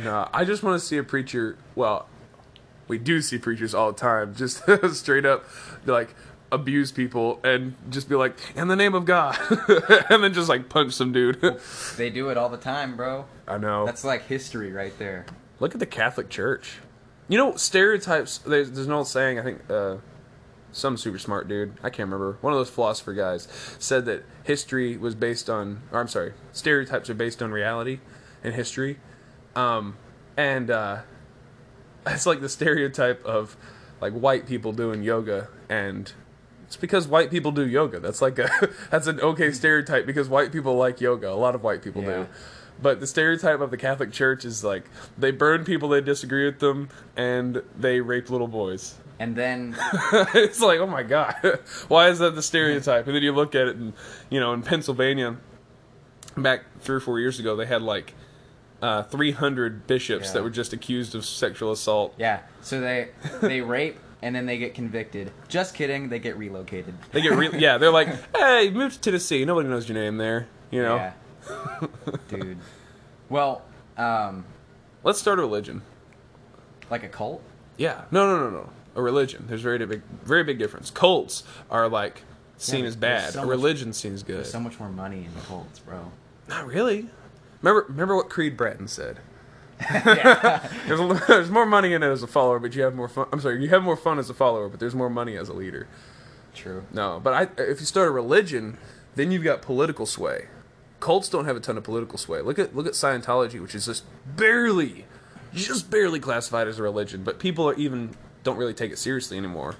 [0.00, 1.56] No, I just want to see a preacher.
[1.74, 2.06] Well,
[2.88, 4.62] we do see preachers all the time, just
[4.94, 5.44] straight up,
[5.86, 6.14] like
[6.50, 9.38] abuse people and just be like, "In the name of God,"
[10.10, 11.40] and then just like punch some dude.
[11.96, 13.26] they do it all the time, bro.
[13.46, 13.86] I know.
[13.86, 15.26] That's like history right there.
[15.60, 16.78] Look at the Catholic Church.
[17.28, 18.38] You know, stereotypes.
[18.38, 19.38] There's, there's an old saying.
[19.38, 19.96] I think uh,
[20.72, 21.74] some super smart dude.
[21.82, 22.38] I can't remember.
[22.40, 25.82] One of those philosopher guys said that history was based on.
[25.92, 28.00] Or I'm sorry, stereotypes are based on reality
[28.42, 28.98] and history.
[29.54, 29.96] Um,
[30.36, 30.98] and uh,
[32.06, 33.56] it's like the stereotype of
[34.00, 36.12] like white people doing yoga and
[36.68, 37.98] it's because white people do yoga.
[37.98, 38.48] That's like a
[38.90, 41.28] that's an okay stereotype because white people like yoga.
[41.30, 42.08] A lot of white people Yeah.
[42.24, 42.26] do.
[42.80, 44.84] But the stereotype of the Catholic Church is like
[45.18, 48.94] they burn people they disagree with them and they rape little boys.
[49.18, 49.76] And then
[50.32, 51.34] it's like, oh my god,
[51.88, 53.06] why is that the stereotype?
[53.08, 53.92] And then you look at it, and
[54.30, 55.36] you know, in Pennsylvania,
[56.36, 58.14] back three or four years ago, they had like
[58.80, 60.32] uh, 300 bishops Yeah.
[60.34, 62.14] that were just accused of sexual assault.
[62.16, 63.08] yeah, so they
[63.40, 65.30] they rape and then they get convicted.
[65.48, 66.94] Just kidding, they get relocated.
[67.12, 67.78] They get real, yeah.
[67.78, 69.44] They're like, hey, move to Tennessee.
[69.44, 70.48] Nobody knows your name there.
[70.70, 71.86] You know, Yeah.
[72.28, 72.58] Dude.
[73.28, 73.62] Well,
[73.96, 74.44] um,
[75.04, 75.82] let's start a religion.
[76.90, 77.42] like a cult?
[77.76, 78.70] Yeah, no, no, no, no.
[78.96, 79.44] A religion.
[79.48, 80.90] There's very big, very big difference.
[80.90, 82.22] Cults are like
[82.56, 83.32] seen Yeah, as bad.
[83.34, 84.38] so a religion seen as good.
[84.38, 86.10] There's so much more money in cults, bro.
[86.48, 87.08] Not really.
[87.62, 89.20] Remember, remember what Creed Bratton said.
[89.80, 90.66] Yeah.
[90.86, 93.26] There's, a, there's more money in it as a follower, but you have more fun.
[93.32, 95.52] I'm sorry, you have more fun as a follower, but there's more money as a
[95.52, 95.86] leader.
[96.54, 96.84] True.
[96.92, 98.78] No, but I, if you start a religion,
[99.14, 100.46] then you've got political sway.
[101.00, 102.40] Cults don't have a ton of political sway.
[102.40, 105.04] Look at look at Scientology, which is just barely,
[105.54, 109.36] just barely classified as a religion, but people are even don't really take it seriously
[109.36, 109.76] anymore.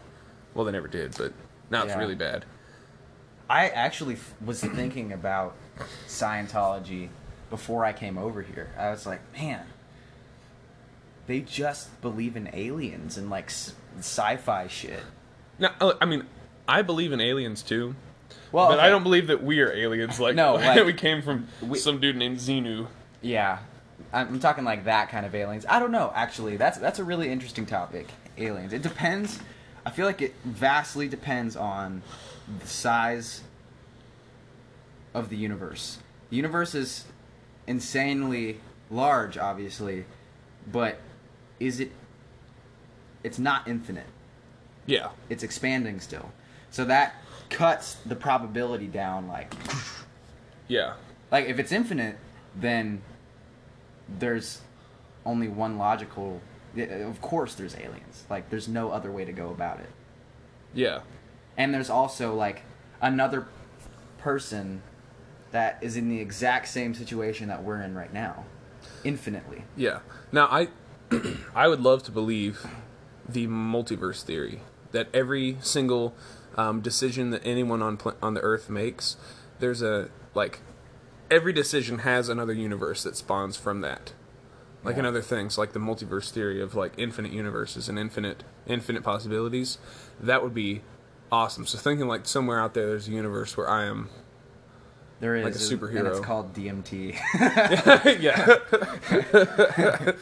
[0.54, 1.32] Well, they never did, but
[1.70, 2.44] now it's really bad.
[3.50, 5.56] I actually f- was thinking about
[6.06, 7.08] Scientology
[7.50, 8.70] before I came over here.
[8.78, 9.64] I was like, man,
[11.28, 13.50] they just believe in aliens and like
[14.00, 15.02] sci-fi shit.
[15.60, 16.24] Now, uh, I mean,
[16.66, 17.94] I believe in aliens too,
[18.50, 20.18] Well, but I don't believe that we are aliens.
[20.18, 22.88] Like, No, like- we came from We- some dude named Xenu.
[23.20, 23.58] Yeah,
[24.12, 25.64] I'm I'm talking like that kind of aliens.
[25.68, 26.10] I don't know.
[26.14, 28.08] Actually, that's that's a really interesting topic.
[28.36, 28.72] Aliens.
[28.72, 29.38] It depends.
[29.84, 32.02] I feel like it vastly depends on
[32.60, 33.42] the size
[35.14, 35.98] of the universe.
[36.30, 37.04] The universe is
[37.66, 38.60] insanely
[38.90, 40.04] large, obviously,
[40.70, 40.98] but
[41.60, 41.92] is it?
[43.22, 44.06] It's not infinite.
[44.86, 46.32] Yeah, It's expanding still.
[46.70, 47.14] So that
[47.50, 49.54] cuts the probability down like
[50.68, 50.94] yeah,
[51.30, 52.16] like if it's infinite
[52.54, 53.00] then
[54.18, 54.60] there's
[55.24, 56.40] only one logical
[56.76, 59.90] of course there's aliens like there's no other way to go about it
[60.74, 61.00] yeah.
[61.56, 62.62] and there's also like
[63.00, 63.46] another
[64.18, 64.82] person
[65.50, 68.44] that is in the exact same situation that we're in right now
[69.04, 70.00] infinitely Yeah.
[70.32, 70.68] Now I
[71.54, 72.66] I would love to believe
[73.28, 74.60] the multiverse theory
[74.92, 76.14] that every single
[76.56, 79.16] um, decision that anyone on pla- on the earth makes,
[79.58, 80.60] there's a like
[81.30, 84.12] every decision has another universe that spawns from that.
[84.84, 85.00] Like Yeah.
[85.00, 89.78] another things like the multiverse theory of like infinite universes and infinite infinite possibilities.
[90.20, 90.82] That would be
[91.32, 91.66] awesome.
[91.66, 94.08] So thinking like somewhere out there there's a universe where I am
[95.20, 96.10] there is Like a and superhero.
[96.10, 97.12] it's called dmt
[98.20, 100.12] yeah.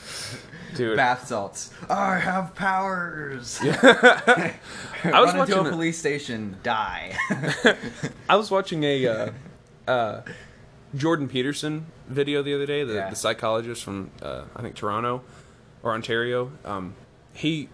[0.76, 4.54] Dude, bath salts i have powers I
[5.04, 7.16] was Run watching a a- police station die
[8.28, 9.30] I was watching a uh,
[9.88, 10.22] uh,
[10.94, 13.10] Jordan Peterson video the other day, the, Yeah.
[13.10, 15.22] the psychologist from uh, I think Toronto
[15.82, 16.50] or Ontario.
[16.64, 16.94] Um,
[17.34, 17.68] he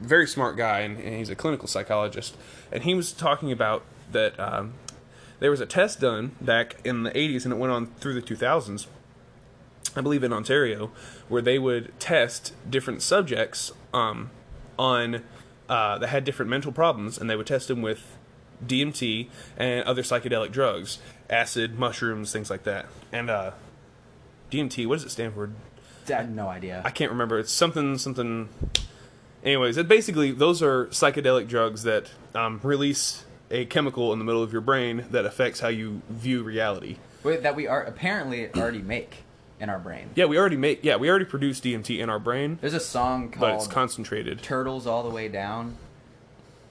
[0.00, 2.36] very smart guy, and, and he's a clinical psychologist,
[2.72, 3.82] and he was talking about
[4.12, 4.74] that um,
[5.40, 8.22] there was a test done back in the 80s, and it went on through the
[8.22, 8.86] 2000s.
[9.96, 10.90] I believe in Ontario,
[11.28, 14.30] where they would test different subjects um,
[14.78, 15.22] on
[15.68, 18.16] uh, that had different mental problems, and they would test them with
[18.64, 20.98] DMT and other psychedelic drugs,
[21.28, 22.86] acid, mushrooms, things like that.
[23.12, 23.52] And uh,
[24.50, 25.50] DMT, what does it stand for?
[26.08, 27.38] I have no idea I can't remember.
[27.38, 28.48] It's something something.
[29.44, 34.42] Anyways, it basically those are psychedelic drugs that um, release a chemical in the middle
[34.42, 36.96] of your brain that affects how you view reality.
[37.22, 39.24] Wait, that we are apparently already make
[39.60, 40.08] in our brain.
[40.14, 40.82] Yeah, we already make.
[40.84, 44.42] Yeah, we already produce DMT in our brain, There's a song but it's called concentrated.
[44.42, 45.76] "Turtles All the Way Down,"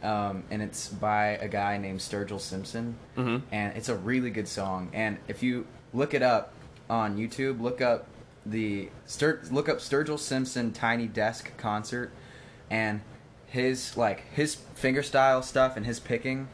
[0.03, 3.43] um, and it's by a guy named Sturgill Simpson, Mhm.
[3.51, 4.89] and it's a really good song.
[4.93, 6.53] And if you look it up
[6.89, 8.05] on YouTube, look up
[8.45, 12.11] the Stur- look up Sturgill Simpson Tiny Desk concert,
[12.71, 13.01] and
[13.47, 16.47] his like his fingerstyle stuff and his picking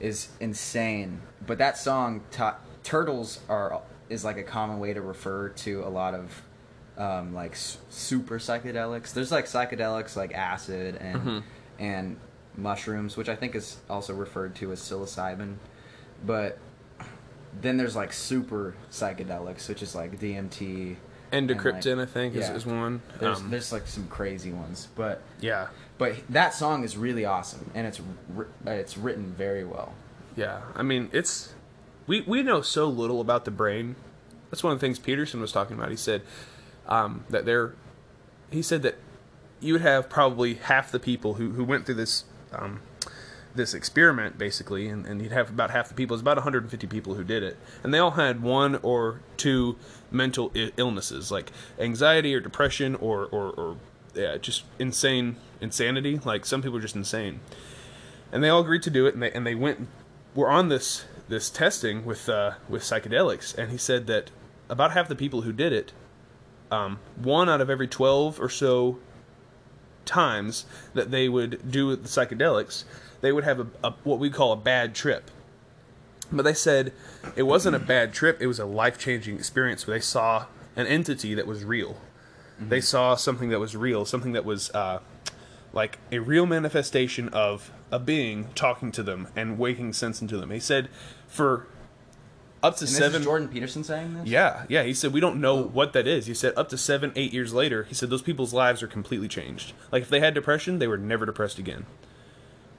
[0.00, 1.20] is insane.
[1.46, 5.88] But that song, ta- turtles are is like a common way to refer to a
[5.90, 6.42] lot of
[6.96, 9.12] um, like s- super psychedelics.
[9.12, 11.42] There's like psychedelics like acid and Mhm.
[11.78, 12.16] and
[12.56, 15.56] mushrooms, which I think is also referred to as psilocybin.
[16.26, 16.58] But
[17.60, 20.96] then there's like super psychedelics, which is like DMT.
[21.30, 22.54] and, like- I think, is, yeah.
[22.54, 23.02] is one.
[23.20, 25.68] There's Um, there's like some crazy ones, but yeah,
[25.98, 28.00] but that song is really awesome, and it's
[28.66, 29.92] it's written very well.
[30.36, 30.60] yeah.
[30.74, 31.52] I mean, it's
[32.08, 33.94] we we know so little about the brain.
[34.50, 35.90] That's one of the things Peterson was talking about.
[35.90, 36.22] He said
[36.88, 37.74] um, that there,
[38.50, 38.96] he said that
[39.60, 42.24] you would have probably half the people who who went through this.
[42.52, 42.80] Um,
[43.54, 47.14] this experiment basically and, and you'd have about half the people it's about 150 people
[47.14, 49.74] who did it and they all had one or two
[50.12, 53.76] mental I- illnesses like anxiety or depression or or, or
[54.14, 57.40] yeah, just insane insanity like some people are just insane
[58.30, 59.88] and they all agreed to do it and they and they went
[60.36, 64.30] were on this this testing with uh, with psychedelics and he said that
[64.68, 65.92] about half the people who did it
[66.70, 68.98] um, one out of every 12 or so
[70.04, 72.84] times that they would do the psychedelics
[73.20, 75.30] they would have a, a what we call a bad trip.
[76.30, 76.92] But they said
[77.36, 81.34] it wasn't a bad trip it was a life-changing experience where they saw an entity
[81.34, 81.96] that was real.
[82.60, 85.00] They saw something that was real something that was uh,
[85.72, 90.50] like a real manifestation of a being talking to them and waking sense into them
[90.50, 90.88] he said
[91.26, 91.66] for
[92.62, 94.26] up to And seven is Jordan Peterson saying this.
[94.26, 94.82] yeah, yeah.
[94.82, 95.62] He said we don't know oh.
[95.62, 96.26] what that is.
[96.26, 99.28] He said up to seven, eight years later, he said those people's lives are completely
[99.28, 99.72] changed.
[99.92, 101.86] Like if they had depression, they were never depressed again.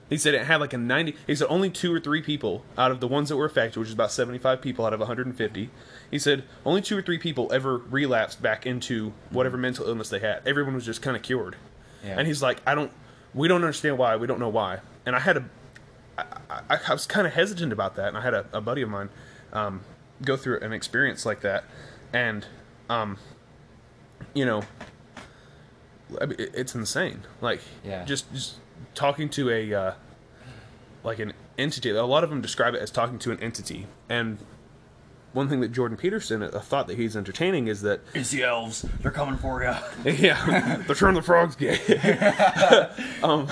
[0.10, 1.15] He said it had like a ninety.
[1.28, 3.89] He said only two or three people out of the ones that were affected, which
[3.89, 5.69] is about seventy-five people out of one hundred and fifty.
[6.10, 9.62] He said only two or three people ever relapsed back into whatever mm-hmm.
[9.62, 10.45] mental illness they had.
[10.48, 11.56] Everyone was just kind of cured.
[12.04, 12.15] Yeah.
[12.17, 12.91] And he's like, I don't.
[13.34, 14.15] We don't understand why.
[14.15, 14.80] We don't know why.
[15.10, 15.45] And I had a
[16.19, 16.24] I,
[16.69, 18.89] I, I was kind of hesitant about that, and I had a, a buddy of
[18.89, 19.10] mine
[19.52, 19.82] um,
[20.24, 21.63] go through an experience like that,
[22.13, 22.45] and
[22.91, 23.17] um,
[24.36, 24.62] you know,
[26.22, 27.22] I mean, it, it's insane.
[27.41, 28.06] Like, Yeah.
[28.06, 28.58] just just
[28.93, 29.93] talking to a uh,
[31.04, 31.89] like an entity.
[31.89, 34.38] A lot of them describe it as talking to an entity, and
[35.34, 38.84] one thing that Jordan Peterson, a thought that he's entertaining, is that It's the elves.
[39.02, 40.12] They're coming for you.
[40.12, 41.80] yeah, they're turning the frogs gay.
[43.24, 43.48] um,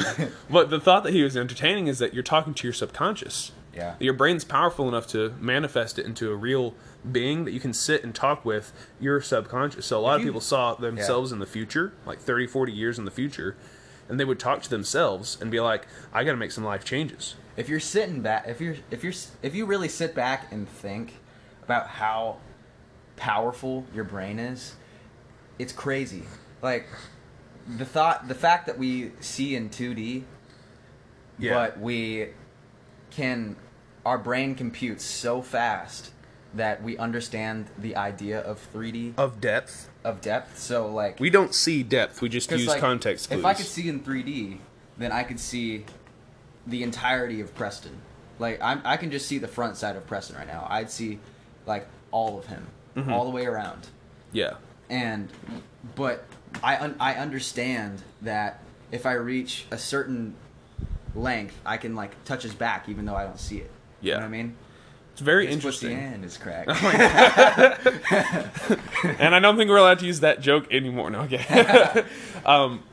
[0.50, 3.52] but the thought that he was entertaining is that you're talking to your subconscious.
[3.76, 3.96] Yeah.
[4.00, 6.74] Your brain's powerful enough to manifest it into a real
[7.10, 9.86] being that you can sit and talk with your subconscious.
[9.86, 13.06] So a lot of people saw themselves in the future, like 30, 40 years in
[13.06, 13.56] the future,
[14.10, 16.84] and they would talk to themselves and be like, I got to make some life
[16.84, 17.36] changes.
[17.56, 21.14] If you're sitting back, if you're if you're if you really sit back and think
[21.68, 22.38] about how
[23.18, 24.76] powerful your brain is,
[25.60, 26.24] it's crazy.
[26.62, 26.88] Like
[27.68, 30.24] the thought, the fact that we see in 2D,
[31.38, 31.54] Yeah.
[31.54, 32.30] but we
[33.12, 33.58] can,
[34.06, 36.12] our brain computes so fast
[36.54, 39.90] that we understand the idea of 3D Of depth.
[40.06, 40.58] of depth.
[40.58, 43.40] So like We don't see depth, we just use like, context clues.
[43.40, 44.60] If I could see in 3D,
[44.98, 45.84] then I could see
[46.66, 47.98] the entirety of Preston.
[48.40, 50.66] Like I'm, I can just see the front side of Preston right now.
[50.70, 51.20] I'd see
[51.68, 53.14] like all of him, Mm-hmm.
[53.14, 53.88] all the way around.
[54.32, 54.56] yeah.
[54.90, 55.30] And
[55.96, 56.24] but
[56.64, 60.34] I un- I understand that if I reach a certain
[61.14, 63.70] length, I can like touch his back even though I don't see it.
[64.02, 64.14] Yeah.
[64.14, 64.56] You know what I mean?
[65.12, 66.14] It's very His pussy interesting.
[66.14, 66.68] and his crack.
[69.20, 71.10] and I don't think we're allowed to use that joke anymore.
[71.10, 72.04] No, okay.
[72.46, 72.84] um,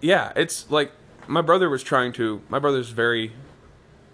[0.00, 0.92] yeah, it's like
[1.26, 2.42] my brother was trying to.
[2.48, 3.32] My brother's very,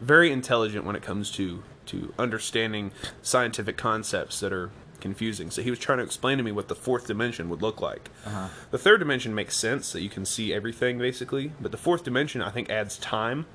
[0.00, 2.92] very intelligent when it comes to to understanding
[3.22, 4.70] scientific concepts that are
[5.00, 5.50] confusing.
[5.50, 8.10] So he was trying to explain to me what the fourth dimension would look like.
[8.24, 8.48] Uh-huh.
[8.70, 12.40] The third dimension makes sense that you can see everything basically, but the fourth dimension
[12.40, 13.46] I think adds time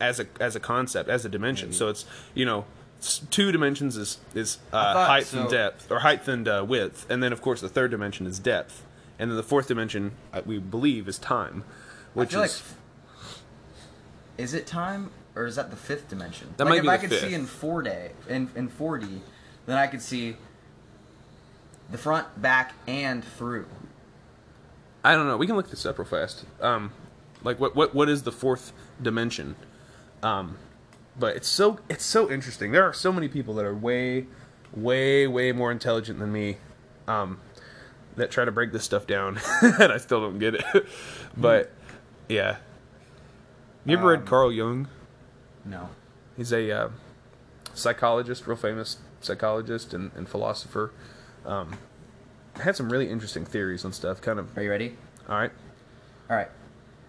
[0.00, 1.72] as a as a concept as a dimension.
[1.72, 2.64] So it's you know.
[3.30, 7.22] Two dimensions is is uh, height so- and depth, or height and uh, width, and
[7.22, 8.84] then of course the third dimension is depth,
[9.18, 11.64] and then the fourth dimension uh, we believe is time,
[12.12, 12.76] which I feel is like
[14.36, 16.54] is it time or is that the fifth dimension?
[16.56, 17.28] That like might if be I could fifth.
[17.28, 19.06] see in four day in in four D,
[19.66, 20.36] then I could see
[21.90, 23.66] the front, back, and through.
[25.02, 25.36] I don't know.
[25.36, 26.44] We can look this up real fast.
[26.60, 26.92] Um,
[27.42, 29.56] like what what what is the fourth dimension?
[30.22, 30.56] Um,
[31.18, 32.72] but it's so it's so interesting.
[32.72, 34.26] There are so many people that are way,
[34.74, 36.58] way, way more intelligent than me,
[37.08, 37.40] um,
[38.16, 40.64] that try to break this stuff down, and I still don't get it.
[41.36, 41.72] but
[42.28, 42.56] yeah,
[43.86, 44.88] you ever read Um, Carl Jung?
[45.70, 45.88] No.
[46.36, 46.88] He's a uh,
[47.74, 50.92] psychologist, real famous psychologist and, and philosopher.
[51.46, 51.78] Um,
[52.56, 54.20] had some really interesting theories and stuff.
[54.20, 54.96] Kind of Are you ready?
[55.28, 55.52] all right.
[56.28, 56.48] All right.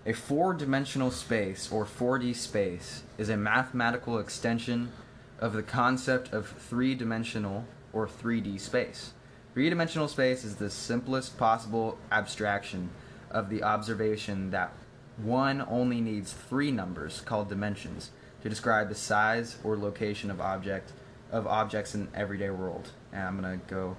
[0.06, 4.92] A four dimensional space, or 4D space, is a mathematical extension
[5.40, 9.14] of the concept of three dimensional, or 3D space.
[9.54, 12.90] Three dimensional space is the simplest possible abstraction
[13.30, 14.72] of the observation that
[15.18, 18.12] one only needs three numbers, called dimensions,
[18.42, 20.92] to describe the size or location of object
[21.32, 22.90] of objects in everyday world.
[23.14, 23.96] And I'm gonna go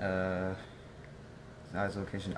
[0.00, 0.54] uh,
[1.72, 2.36] size location.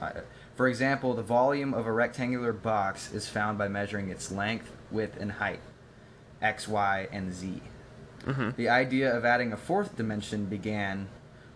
[0.54, 5.16] For example, the volume of a rectangular box is found by measuring its length, width,
[5.20, 5.60] and height,
[6.42, 7.62] x, y, and z.
[8.56, 11.08] The idea of adding a fourth dimension began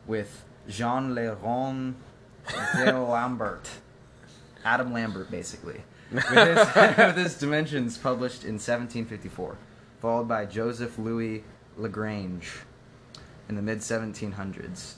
[0.07, 1.95] with Jean Leron
[2.75, 3.69] de Lambert,
[4.65, 9.57] Adam Lambert, basically, with his, with his dimensions published in 1754,
[10.03, 11.45] followed by Joseph Louis
[11.77, 12.51] Lagrange
[13.49, 14.95] in the mid 1700s,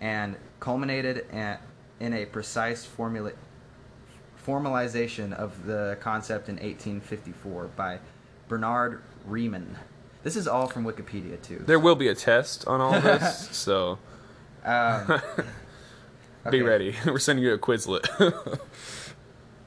[0.00, 1.60] and culminated at,
[1.98, 3.32] in a precise formula,
[4.46, 7.98] formalization of the concept in 1854 by
[8.48, 9.78] Bernhard Riemann.
[10.22, 11.64] This is all from Wikipedia too.
[11.66, 13.98] There will be a test on all this, so
[14.64, 15.06] Um,
[16.50, 16.62] be okay.
[16.62, 16.96] ready.
[17.06, 18.06] We're sending you a Quizlet.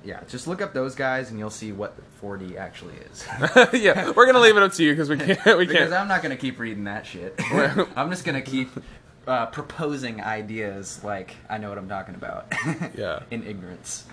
[0.04, 3.28] Yeah, just look up those guys and you'll see what 4D actually is.
[3.74, 5.58] yeah, we're gonna leave it up to you because we can't.
[5.58, 5.94] We because can't.
[5.94, 7.36] I'm not gonna keep reading that shit.
[7.96, 8.70] I'm just gonna keep
[9.28, 12.54] uh, proposing ideas like I know what I'm talking about.
[12.96, 13.24] Yeah.
[13.30, 14.06] In ignorance.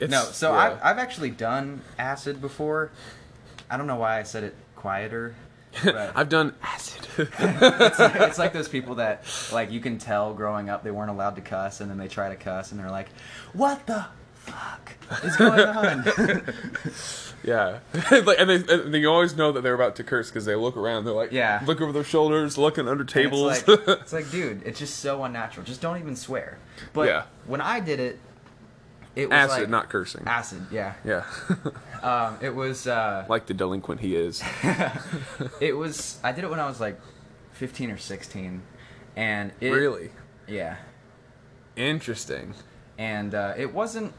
[0.00, 0.58] It's- no, so yeah.
[0.58, 2.90] I've, I've actually done acid before.
[3.70, 5.34] I don't know why I said it quieter.
[5.84, 7.06] But I've done acid.
[7.18, 11.10] it's, like, it's like those people that like you can tell growing up they weren't
[11.10, 13.08] allowed to cuss and then they try to cuss and they're like,
[13.52, 14.06] "What the
[14.50, 14.92] fuck
[15.24, 16.04] is going on?"
[17.44, 17.78] yeah,
[18.10, 20.76] like, and they, and they always know that they're about to curse because they look
[20.76, 21.04] around.
[21.04, 21.62] They're like, Yeah.
[21.64, 23.58] look over their shoulders, looking under tables.
[23.58, 25.64] It's like, it's like, dude, it's just so unnatural.
[25.66, 26.58] Just don't even swear.
[26.92, 27.22] But Yeah.
[27.46, 28.18] when I did it,
[29.16, 30.22] it was acid, like, not cursing.
[30.26, 30.66] acid.
[30.70, 30.94] Yeah.
[31.04, 31.24] yeah,
[32.02, 32.86] Um, it was.
[32.86, 34.42] Uh, like the delinquent he is.
[35.60, 36.18] it was.
[36.22, 37.00] I did it when I was like
[37.52, 38.62] fifteen or sixteen,
[39.16, 40.10] and it, really
[40.46, 40.76] Yeah.
[41.76, 42.54] interesting.
[42.96, 44.12] and uh, it wasn't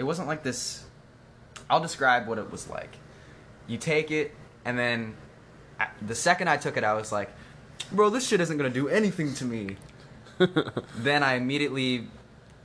[0.00, 0.82] it wasn't like this
[1.68, 2.96] i'll describe what it was like.
[3.68, 4.34] You take it
[4.64, 5.14] and then
[5.78, 7.30] I, the second i took it i was like
[7.92, 9.76] bro this shit isn't gonna do anything to me.
[10.96, 12.08] Then i immediately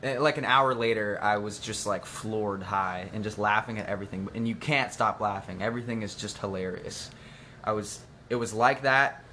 [0.01, 3.87] eh, like an hour later i was just like floored high and just laughing at
[3.87, 5.61] everything and you can't stop laughing.
[5.61, 7.11] Everything is just hilarious.
[7.65, 9.25] I was it was like that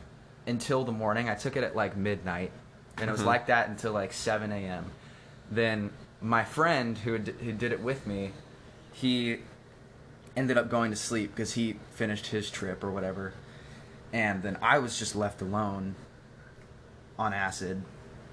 [0.48, 1.28] until the morning.
[1.28, 2.50] I took it at like midnight
[2.98, 4.90] and it was like that until like 7 a.m
[5.52, 5.90] then
[6.22, 8.30] my friend who, had, who did it with me
[8.92, 9.38] he
[10.36, 13.34] ended up going to sleep because he finished his trip or whatever.
[14.12, 15.94] And then i was just left alone
[17.18, 17.82] on acid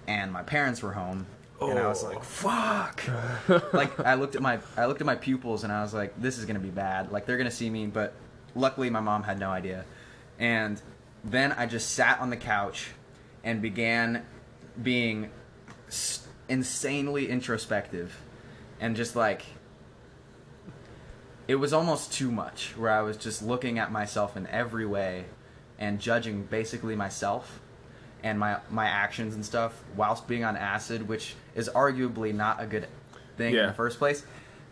[0.07, 1.25] and my parents were home
[1.61, 2.21] and i was like oh.
[2.21, 3.03] fuck.
[3.73, 6.37] Like i looked at my i looked at my pupils and i was like this
[6.37, 7.11] is gonna be bad.
[7.11, 8.13] Like they're gonna see me but
[8.55, 9.85] luckily my mom had no idea.
[10.37, 10.81] And
[11.23, 12.91] then i just sat on the couch
[13.43, 14.25] and began
[14.81, 15.29] being
[15.87, 18.21] s- insanely introspective
[18.79, 19.45] and just like
[21.47, 25.25] it was almost too much where i was just looking at myself in every way
[25.77, 27.59] and judging basically myself
[28.23, 32.65] and my my actions and stuff whilst being on acid which is arguably not a
[32.65, 32.87] good
[33.37, 34.23] thing in the first place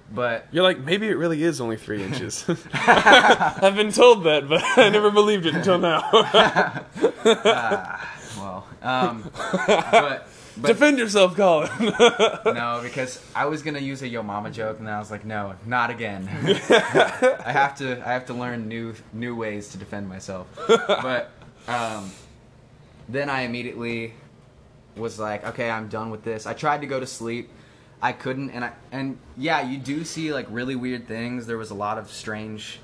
[0.10, 2.46] but You're like, maybe it really is only three inches.
[2.74, 6.10] I've been told that, but I never believed it until now.
[8.38, 10.30] well um but
[10.62, 11.70] but Defend yourself, Colin.
[11.80, 15.26] no, because I was gonna use a yo mama joke, and then I was like,
[15.26, 16.28] no, not again.
[16.70, 20.48] I have to, I have to learn new, new ways to defend myself.
[20.88, 21.32] But
[21.68, 22.12] um,
[23.08, 24.14] then I immediately
[24.96, 26.46] was like, okay, I'm done with this.
[26.46, 27.50] I tried to go to sleep,
[28.02, 31.46] I couldn't, and I, and yeah, you do see like really weird things.
[31.46, 32.80] There was a lot of strange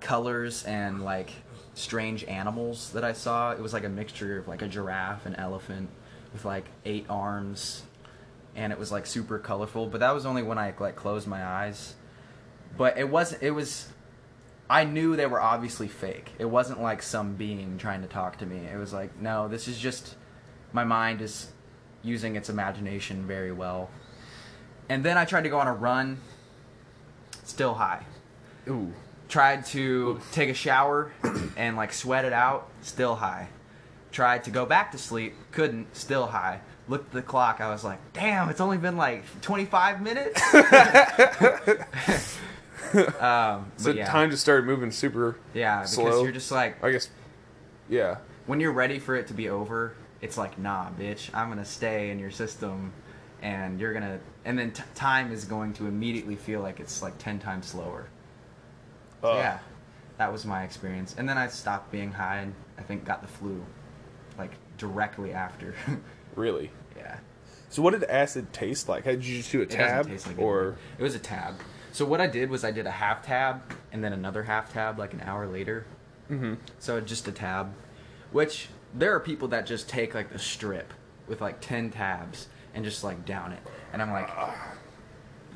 [0.00, 1.32] colors and like
[1.74, 3.52] strange animals that I saw.
[3.52, 5.88] It was like a mixture of like a giraffe, an elephant,
[6.32, 7.82] with like eight arms,
[8.54, 9.86] and it was like super colorful.
[9.86, 11.94] But that was only when I like closed my eyes.
[12.76, 13.42] But it wasn't.
[13.42, 13.88] it was.
[14.70, 16.32] I knew they were obviously fake.
[16.38, 18.58] It wasn't like some being trying to talk to me.
[18.58, 20.14] It was like, no, this is just
[20.72, 21.48] my mind is
[22.02, 23.88] using its imagination very well.
[24.88, 26.20] And then I tried to go on a run.
[27.44, 28.04] Still high
[28.68, 28.92] Ooh.
[29.28, 31.12] tried to take a shower
[31.56, 33.48] and like sweat it out still high
[34.12, 37.84] tried to go back to sleep couldn't still high looked at the clock i was
[37.84, 40.40] like damn it's only been like 25 minutes
[43.20, 45.36] um, So yeah, time just started moving super.
[45.54, 46.22] yeah because slow.
[46.22, 47.08] you're just like I guess.
[47.88, 48.16] Yeah.
[48.46, 52.10] when you're ready for it to be over it's like nah bitch i'm gonna stay
[52.10, 52.92] in your system
[53.40, 57.16] and you're gonna, and then t- time is going to immediately feel like it's like
[57.18, 58.08] ten times slower.
[59.22, 59.60] So, yeah,
[60.16, 61.14] that was my experience.
[61.16, 63.64] And then I stopped being high and I think got the flu,
[64.38, 65.74] like directly after.
[66.36, 66.70] Really?
[66.96, 67.18] yeah.
[67.68, 69.04] So what did acid taste like?
[69.04, 70.76] How Did you just do a tab taste like or?
[70.98, 71.54] it was a tab.
[71.90, 74.98] So what I did was I did a half tab and then another half tab
[74.98, 75.84] like an hour later.
[76.30, 76.54] Mm-hmm.
[76.78, 77.72] So just a tab,
[78.30, 80.92] which there are people that just take like the strip
[81.26, 83.60] with like ten tabs and just like down it,
[83.92, 84.30] and I'm like,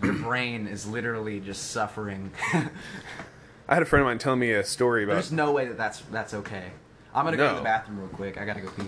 [0.02, 2.32] your brain is literally just suffering.
[2.52, 5.14] I had a friend of mine telling me a story about.
[5.14, 6.72] There's no way that that's that's okay.
[7.14, 8.38] I'm gonna go to the bathroom real quick.
[8.38, 8.84] I gotta go pee.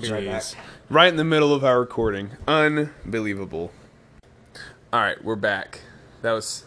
[0.00, 0.42] Be right back.
[0.42, 0.56] Jeez.
[0.90, 2.30] Right in the middle of our recording.
[2.48, 3.70] Unbelievable.
[4.92, 5.80] All right, we're back.
[6.22, 6.64] That was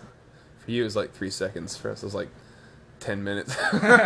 [0.60, 0.84] for you.
[0.84, 1.76] It was like three seconds.
[1.76, 2.30] For us, it was like
[3.02, 3.58] ten minutes.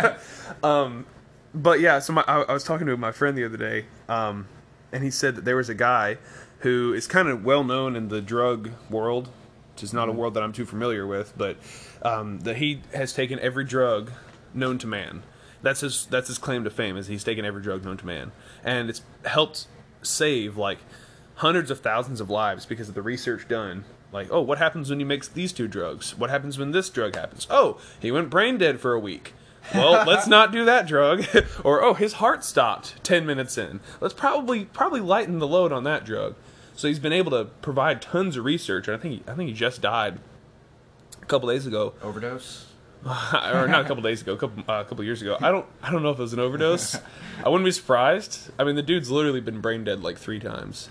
[0.64, 1.06] um,
[1.54, 2.00] but yeah.
[2.00, 4.48] So my, I, I was talking to my friend the other day, um,
[4.90, 6.18] and he said that there was a guy
[6.60, 9.30] who is kind of well known in the drug world,
[9.74, 11.56] which is not a world that I'm too familiar with, but
[12.02, 14.10] um, that he has taken every drug
[14.52, 15.22] known to man.
[15.62, 18.32] That's his that's his claim to fame is he's taken every drug known to man,
[18.64, 19.66] and it's helped
[20.02, 20.78] save like
[21.36, 23.84] hundreds of thousands of lives because of the research done.
[24.12, 26.18] Like, oh, what happens when you mix these two drugs?
[26.18, 27.46] What happens when this drug happens?
[27.48, 29.34] Oh, he went brain dead for a week.
[29.74, 31.24] Well, let's not do that drug.
[31.64, 33.80] or oh, his heart stopped 10 minutes in.
[34.00, 36.34] Let's probably probably lighten the load on that drug.
[36.74, 39.54] So he's been able to provide tons of research and I think I think he
[39.54, 40.18] just died
[41.20, 42.69] a couple days ago Overdose.
[43.04, 45.36] or not a couple days ago, a couple uh, couple years ago.
[45.40, 46.96] I don't I don't know if it was an overdose.
[47.44, 48.50] I wouldn't be surprised.
[48.58, 50.90] I mean, the dude's literally been brain dead like three times,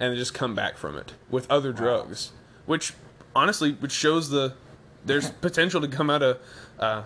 [0.00, 2.32] and just come back from it with other drugs,
[2.66, 2.94] which
[3.34, 4.54] honestly, which shows the
[5.04, 6.38] there's potential to come out of
[6.78, 7.02] uh,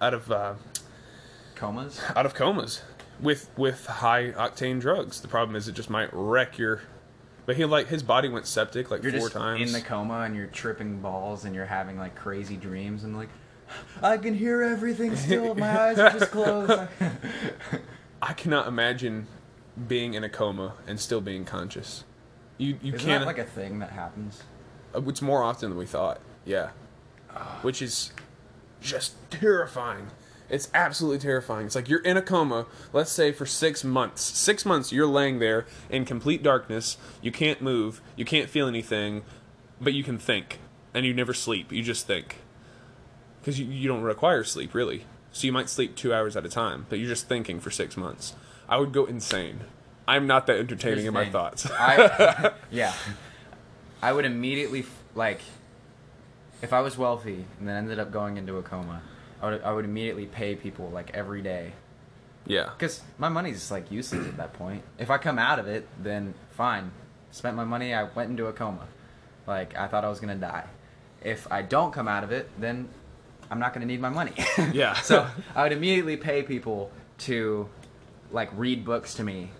[0.00, 0.54] out of uh,
[1.54, 2.00] Comas.
[2.14, 2.82] out of comas
[3.20, 5.20] with with high octane drugs.
[5.20, 6.82] The problem is it just might wreck your.
[7.44, 9.60] But he like his body went septic like You're four just times.
[9.60, 13.28] in the coma and you're tripping balls and you're having like crazy dreams and like,
[14.02, 15.54] I can hear everything still.
[15.54, 16.72] My eyes are just closed.
[18.22, 19.26] I cannot imagine
[19.88, 22.04] being in a coma and still being conscious.
[22.58, 23.20] You you Isn't can't.
[23.22, 24.42] that like a thing that happens?
[24.94, 26.20] Uh, It's more often than we thought.
[26.44, 26.70] Yeah.
[27.62, 28.12] Which is
[28.80, 30.06] just terrifying.
[30.48, 31.66] It's absolutely terrifying.
[31.66, 34.22] It's like you're in a coma, let's say for six months.
[34.22, 36.96] Six months you're laying there in complete darkness.
[37.20, 38.00] You can't move.
[38.14, 39.22] You can't feel anything,
[39.80, 40.60] but you can think.
[40.94, 41.72] And you never sleep.
[41.72, 42.36] You just think.
[43.46, 45.04] Because you, you don't require sleep, really.
[45.30, 47.96] So you might sleep two hours at a time, but you're just thinking for six
[47.96, 48.34] months.
[48.68, 49.60] I would go insane.
[50.08, 51.64] I'm not that entertaining in my thoughts.
[51.70, 52.92] I, yeah.
[54.02, 54.84] I would immediately
[55.14, 55.42] like,
[56.60, 59.00] if I was wealthy and then ended up going into a coma,
[59.40, 61.70] I would I would immediately pay people like every day
[62.46, 62.70] yeah.
[62.76, 64.82] because my money's like useless at that point.
[64.98, 66.90] If I come out of it, then fine.
[67.30, 67.94] Spent my money.
[67.94, 68.88] I went into a coma.
[69.46, 70.64] Like I thought I was gonna die.
[71.22, 72.88] If I don't come out of it, then
[73.50, 74.32] I'm not gonna need my money.
[74.72, 74.94] Yeah.
[75.00, 77.68] so I would immediately pay people to
[78.32, 79.50] like read books to me,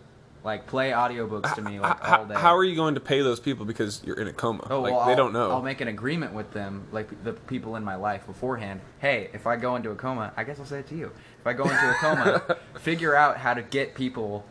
[0.44, 2.34] like play audiobooks to me like how, all day.
[2.34, 4.66] how are you going to pay those people because you're in a coma?
[4.70, 5.50] Oh, like well, they I'll- don't know.
[5.50, 8.80] I'll make an agreement with them, like the people in my life beforehand.
[8.98, 11.12] Hey, if I go into a coma, I guess I'll say it to you.
[11.40, 14.44] If I go into a coma, figure out how to get people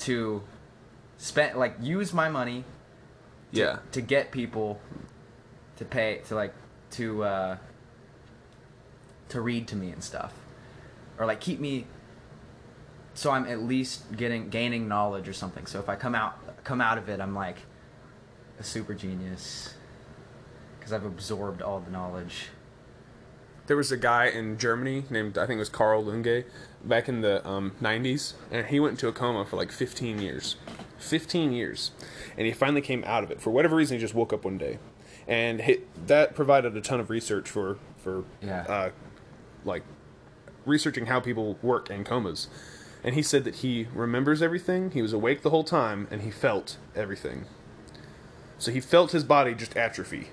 [0.00, 0.42] to
[1.18, 2.64] spend, like, use my money
[3.52, 3.78] to, yeah.
[3.92, 4.80] to get people
[5.76, 6.54] to pay to like
[6.92, 7.56] to uh,
[9.32, 10.32] to read to me and stuff,
[11.18, 11.86] or like keep me.
[13.14, 15.66] So I'm at least getting gaining knowledge or something.
[15.66, 17.56] So if I come out come out of it, I'm like
[18.58, 19.74] a super genius
[20.78, 22.48] because I've absorbed all the knowledge.
[23.68, 26.44] There was a guy in Germany named I think it was Carl Lunge
[26.84, 30.56] back in the um, 90s, and he went into a coma for like 15 years.
[30.98, 31.90] 15 years,
[32.36, 33.96] and he finally came out of it for whatever reason.
[33.96, 34.78] He just woke up one day,
[35.26, 38.62] and he, that provided a ton of research for for Yeah.
[38.68, 38.90] uh,
[39.64, 39.82] like
[40.64, 42.48] researching how people work in comas.
[43.04, 44.92] And he said that he remembers everything.
[44.92, 47.46] He was awake the whole time, and he felt everything.
[48.58, 50.28] So he felt his body just atrophy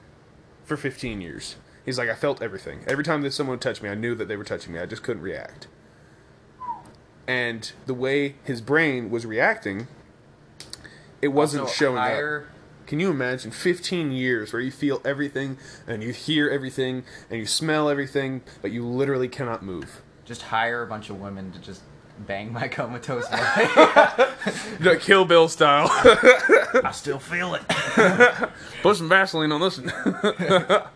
[0.65, 1.55] for 15 years.
[1.84, 2.82] He's like, I felt everything.
[2.86, 4.80] Every time that someone touched me, I knew that they were touching me.
[4.80, 5.67] I just couldn't react.
[7.27, 9.88] And the way his brain was reacting,
[11.21, 12.43] it wasn't Also, showing up.
[12.89, 17.45] Can you imagine 15 years where you feel everything and you hear everything and you
[17.45, 20.01] smell everything, but you literally cannot move?
[20.25, 21.83] Just hire a bunch of women to just
[22.17, 23.25] bang my comatose.
[24.79, 25.87] The Kill Bill style.
[26.83, 27.61] I still feel it.
[28.81, 29.75] Put some Vaseline on this.
[29.75, 30.91] that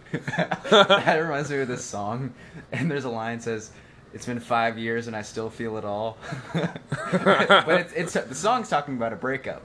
[1.22, 2.34] reminds me of this song,
[2.72, 3.70] and there's a line that says,
[4.16, 6.18] "It's been five years and I still feel it all."
[6.54, 9.62] but it's, it's the song's talking about a breakup.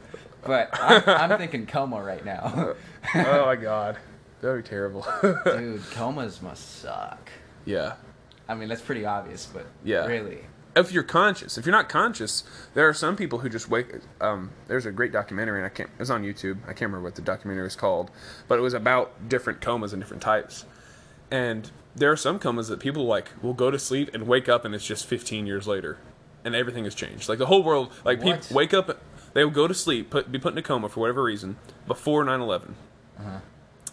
[0.48, 2.74] But I'm, I'm thinking coma right now.
[3.14, 3.96] oh my god,
[4.40, 5.06] that'd be terrible.
[5.44, 7.30] Dude, comas must suck.
[7.64, 7.94] yeah.
[8.48, 10.06] I mean, that's pretty obvious, but Yeah.
[10.06, 10.38] really.
[10.74, 11.58] if you're conscious.
[11.58, 13.88] If you're not conscious, there are some people who just wake.
[14.22, 15.90] Um, there's a great documentary, and I can't.
[15.90, 16.56] It was on YouTube.
[16.64, 18.10] I can't remember what the documentary was called,
[18.48, 20.64] but it was about different comas and different types.
[21.30, 24.64] And there are some comas that people like will go to sleep and wake up,
[24.64, 25.98] and it's just 15 years later,
[26.44, 27.28] and everything has changed.
[27.28, 27.92] Like the whole world.
[28.04, 28.98] Like people wake up,
[29.38, 32.24] they will go to sleep, put be put in a coma for whatever reason before
[32.24, 32.74] 9/11.
[33.20, 33.38] Uh-huh.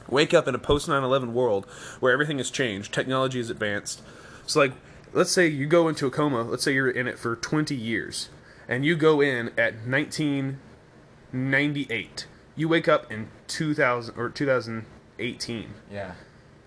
[0.09, 1.67] Wake up in a post 9/11 world
[1.99, 4.01] where everything has changed, technology is advanced.
[4.47, 4.73] So like,
[5.13, 6.41] let's say you go into a coma.
[6.41, 8.29] Let's say you're in it for 20 years,
[8.67, 12.25] and you go in at 1998.
[12.55, 15.75] You wake up in 2000 or 2018.
[15.91, 16.13] Yeah.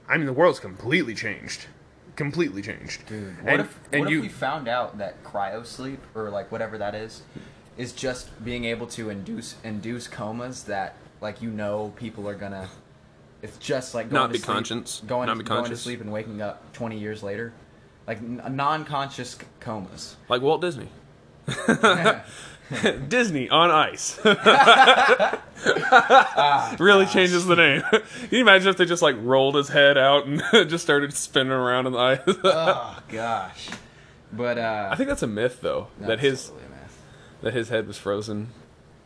[0.09, 1.67] I mean, the world's completely changed,
[2.15, 3.09] completely changed.
[3.09, 6.31] Dude, what and, if and what you if we found out that cryo sleep or
[6.31, 7.23] like whatever that is,
[7.79, 12.69] is just being able to induce induce comas that like you know people are gonna.
[13.41, 15.01] It's just like going Not to be sleep, conscious?
[15.07, 17.53] going, Not be going to sleep and waking up twenty years later,
[18.07, 20.17] like n- non-conscious c- comas.
[20.29, 20.89] like Walt Disney,
[23.09, 24.19] Disney on ice.
[26.79, 27.83] really changes the name.
[27.91, 31.53] Can you imagine if they just like rolled his head out and just started spinning
[31.53, 32.21] around in the ice?
[32.27, 33.69] oh gosh,
[34.33, 35.89] but uh, I think that's a myth, though.
[36.01, 36.68] that his totally a myth.
[37.43, 38.49] That his head was frozen.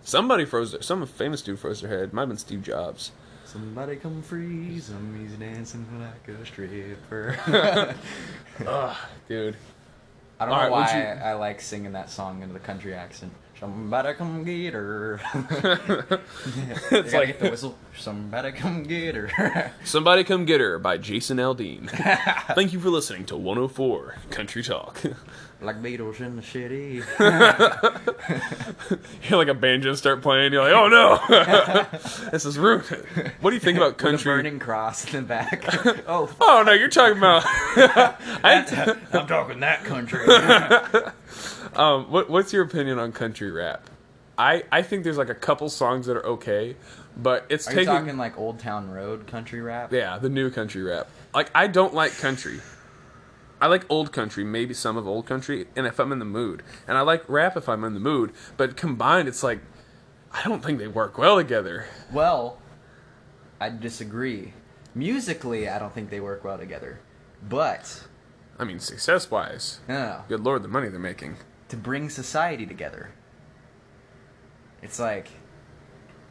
[0.02, 0.72] Somebody froze.
[0.72, 2.12] Their, some famous dude froze their head.
[2.12, 3.12] Might have been Steve Jobs.
[3.44, 7.36] Somebody come freeze him, he's dancing like a stripper.
[8.66, 8.96] Ugh,
[9.28, 9.56] dude.
[10.40, 12.58] I don't All know right, why you- I, I like singing that song in the
[12.58, 13.32] country accent.
[13.60, 15.20] Somebody come get her.
[16.90, 17.76] It's like- the whistle.
[17.96, 19.70] Somebody come get her.
[19.84, 21.88] Somebody Come Get Her by Jason Aldean.
[22.54, 25.00] Thank you for listening to 104 Country Talk.
[25.64, 27.02] Like Beatles in the city.
[29.28, 30.52] You're like a banjo start playing.
[30.52, 31.20] You're like, oh no,
[32.30, 32.82] this is rude.
[33.40, 34.36] What do you think about With a country?
[34.36, 35.64] burning cross in the back.
[36.08, 37.42] oh, Oh no, you're talking about.
[37.46, 40.26] I, I'm talking that country.
[41.74, 43.88] um, what, what's your opinion on country rap?
[44.38, 46.76] I, I think there's like a couple songs that are okay,
[47.16, 49.92] but it's Are you talking like Old Town Road country rap?
[49.92, 51.08] yeah the new country rap.
[51.34, 52.60] Like I don't like country.
[53.62, 56.64] I like old country, maybe some of old country, and if I'm in the mood,
[56.88, 58.32] and I like rap if I'm in the mood.
[58.56, 59.60] But combined, it's like
[60.32, 61.86] I don't think they work well together.
[62.12, 62.58] Well,
[63.60, 64.52] I disagree.
[64.96, 66.98] Musically, I don't think they work well together.
[67.48, 68.02] But,
[68.58, 70.24] I mean, success wise, no, no, no.
[70.26, 71.36] good lord, the money they're making.
[71.68, 73.12] to bring society together.
[74.82, 75.28] It's like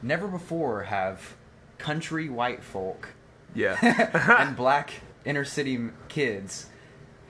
[0.01, 1.35] never before have
[1.77, 3.13] country white folk
[3.55, 3.77] Yeah.
[4.37, 4.91] and black
[5.23, 5.79] inner city
[6.09, 6.65] kids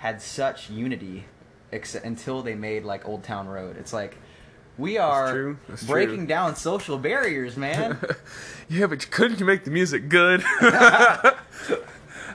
[0.02, 1.26] had such unity
[1.72, 3.78] ex- until they made like Old Town Road.
[3.78, 4.18] It's like
[4.76, 5.58] we are true.
[5.70, 6.26] That's breaking true.
[6.26, 8.00] down social barriers, man.
[8.70, 10.44] yeah, but couldn't you make the music good?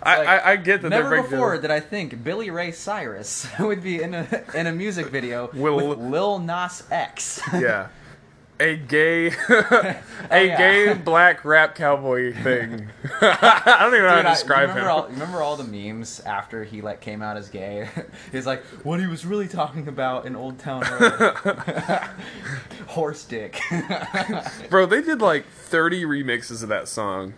[0.03, 3.83] I, Like, I, I get that Never before did I think Billy Ray Cyrus would
[3.83, 7.41] be in a in a music video Will- with Lil Nas X.
[7.53, 7.89] Yeah.
[8.59, 10.57] A gay, a Oh, yeah.
[10.57, 12.89] gay black rap cowboy thing.
[13.21, 14.89] I don't even know how Dude, to I- describe remember him.
[14.89, 17.89] All, remember all the memes after he like came out as gay?
[18.33, 21.35] He's like, what he was really talking about in Old Town Road,
[22.89, 23.61] horse dick.
[24.71, 27.35] Bro, they did like 30 remixes of that song.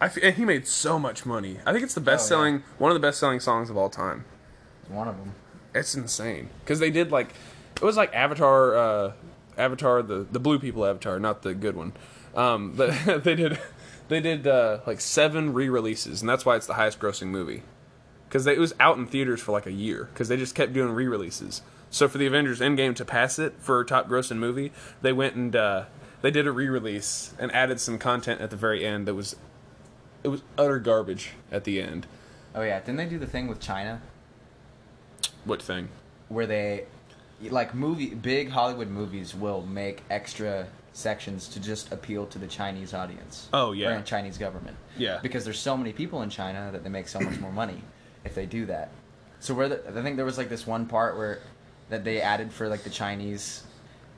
[0.00, 1.58] I f- and he made so much money.
[1.66, 4.24] I think it's the best selling, one of the best selling songs of all time.
[4.88, 5.34] One of them.
[5.74, 7.34] It's insane because they did like
[7.76, 9.12] it was like Avatar, uh,
[9.60, 11.92] Avatar the the blue people Avatar, not the good one.
[12.34, 13.58] Um, but they did
[14.08, 17.62] they did uh, like seven re-releases, and that's why it's the highest grossing movie
[18.28, 20.92] because it was out in theaters for like a year because they just kept doing
[20.92, 21.62] re-releases.
[21.90, 24.70] So for the Avengers Endgame to pass it for top grossing movie,
[25.02, 25.84] they went and uh,
[26.22, 29.34] they did a re-release and added some content at the very end that was
[30.22, 32.06] it was utter garbage at the end.
[32.54, 34.00] Oh yeah, didn't they do the thing with China
[35.44, 35.88] What thing?
[36.28, 36.84] where they,
[37.48, 42.92] like movie, big Hollywood movies will make extra sections to just appeal to the Chinese
[42.94, 43.48] audience.
[43.52, 43.96] Oh, yeah.
[43.98, 44.76] Or Chinese government.
[44.96, 45.18] Yeah.
[45.22, 47.82] Because there's so many people in China that they make so much more money
[48.24, 48.90] if they do that.
[49.38, 51.40] So where the, I think there was like this one part where
[51.88, 53.62] that they added for like the Chinese,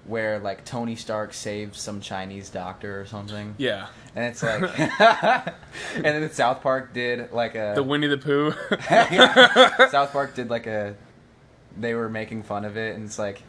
[0.06, 3.54] where like Tony Stark saves some Chinese doctor or something.
[3.56, 4.62] Yeah, And it's like,
[5.94, 8.52] and then South Park did like a the Winnie the Pooh.
[8.90, 9.88] Yeah.
[9.90, 10.96] South Park did like a.
[11.78, 13.42] They were making fun of it, and it's like,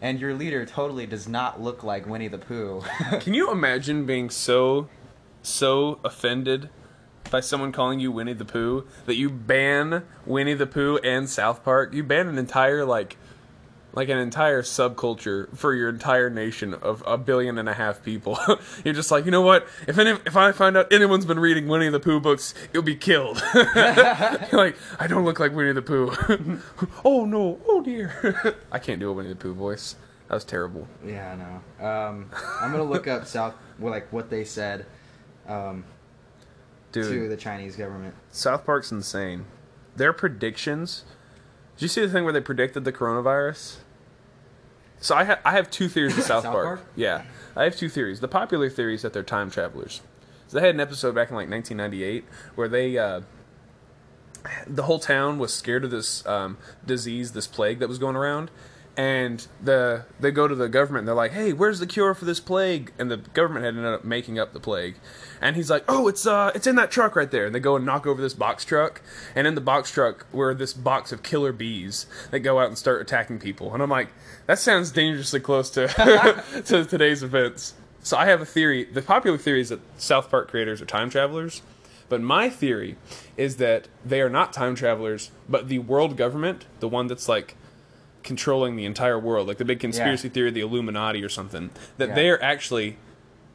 [0.00, 2.82] and your leader totally does not look like Winnie the Pooh.
[3.20, 4.88] Can you imagine being so,
[5.42, 6.70] so offended
[7.30, 11.64] by someone calling you Winnie the Pooh that you ban Winnie the Pooh and South
[11.64, 11.94] Park?
[11.94, 13.16] You ban an entire like
[13.94, 18.38] like an entire subculture for your entire nation of a billion and a half people.
[18.84, 19.66] You're just like, you know what?
[19.86, 22.96] If any, if I find out anyone's been reading Winnie the Pooh books, you'll be
[22.96, 23.42] killed.
[24.52, 26.12] Like, I don't look like Winnie the Pooh.
[27.04, 28.56] oh no, oh dear.
[28.70, 29.96] I can't do a Winnie the Pooh voice.
[30.28, 30.86] That was terrible.
[31.04, 31.88] Yeah, I know.
[31.88, 32.30] Um,
[32.60, 34.86] I'm gonna look up South, like what they said
[35.48, 35.84] um,
[36.92, 38.14] Dude, to the Chinese government.
[38.30, 39.46] South Park's insane.
[39.96, 41.04] Their predictions.
[41.82, 43.78] Did you see the thing where they predicted the coronavirus?
[45.00, 46.64] So I, ha- I have two theories of South, South Park.
[46.64, 46.92] Park?
[46.94, 47.24] Yeah,
[47.56, 48.20] I have two theories.
[48.20, 50.00] The popular theory is that they're time travelers.
[50.46, 52.24] So they had an episode back in like 1998
[52.54, 53.22] where they, uh,
[54.64, 56.56] the whole town was scared of this um,
[56.86, 58.52] disease, this plague that was going around,
[58.96, 61.00] and the they go to the government.
[61.00, 63.92] and They're like, "Hey, where's the cure for this plague?" And the government had ended
[63.92, 64.94] up making up the plague.
[65.42, 67.74] And he's like, "Oh, it's uh, it's in that truck right there." And they go
[67.76, 69.02] and knock over this box truck,
[69.34, 72.78] and in the box truck were this box of killer bees that go out and
[72.78, 73.74] start attacking people.
[73.74, 74.08] And I'm like,
[74.46, 75.88] that sounds dangerously close to
[76.66, 77.74] to today's events.
[78.04, 78.84] So I have a theory.
[78.84, 81.60] The popular theory is that South Park creators are time travelers.
[82.08, 82.96] But my theory
[83.38, 87.56] is that they are not time travelers, but the world government, the one that's like
[88.22, 92.10] controlling the entire world, like the big conspiracy theory of the Illuminati or something, that
[92.10, 92.14] Yeah.
[92.14, 92.98] they are actually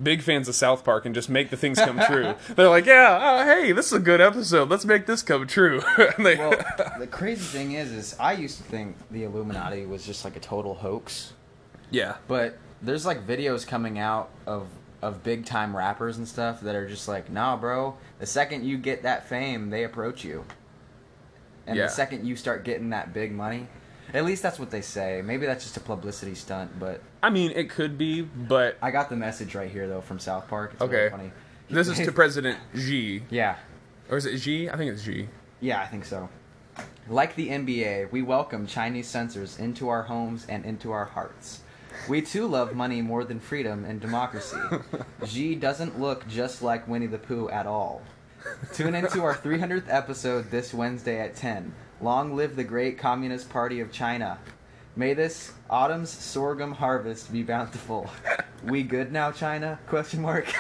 [0.02, 2.36] big fans of South Park and just make the things come true.
[2.56, 4.70] They're like, yeah, uh, hey, this is a good episode.
[4.70, 5.82] Let's make this come true.
[6.20, 6.54] they, Well,
[7.00, 10.40] the crazy thing is, is I used to think the Illuminati was just like a
[10.40, 11.34] total hoax,
[11.90, 14.68] yeah, but there's like videos coming out of
[15.02, 17.96] of big time rappers and stuff that are just like, nah, bro.
[18.20, 20.44] The second you get that fame, they approach you,
[21.66, 21.84] and Yeah.
[21.86, 23.68] the second you start getting that big money,
[24.14, 25.22] at least that's what they say.
[25.24, 29.10] Maybe that's just a publicity stunt, but I mean, it could be, but I got
[29.10, 30.72] the message right here though from South Park.
[30.74, 30.96] It's Okay.
[30.96, 31.32] really funny.
[31.70, 33.24] this is to President Xi.
[33.30, 33.58] Yeah,
[34.10, 34.70] Or is it Xi?
[34.70, 35.28] I think it's Xi.
[35.60, 36.30] Yeah, I think so.
[37.10, 41.62] Like the NBA, we welcome Chinese censors into our homes and into our hearts.
[42.08, 44.58] We too love money more than freedom and democracy.
[45.26, 48.02] Xi doesn't look just like Winnie the Pooh at all.
[48.74, 51.74] Tune into our 300th episode this Wednesday at 10.
[52.02, 54.40] Long live the great Communist Party of China.
[54.96, 58.10] May this autumn's sorghum harvest be bountiful.
[58.64, 59.78] We good now, China?
[59.88, 60.48] Question mark.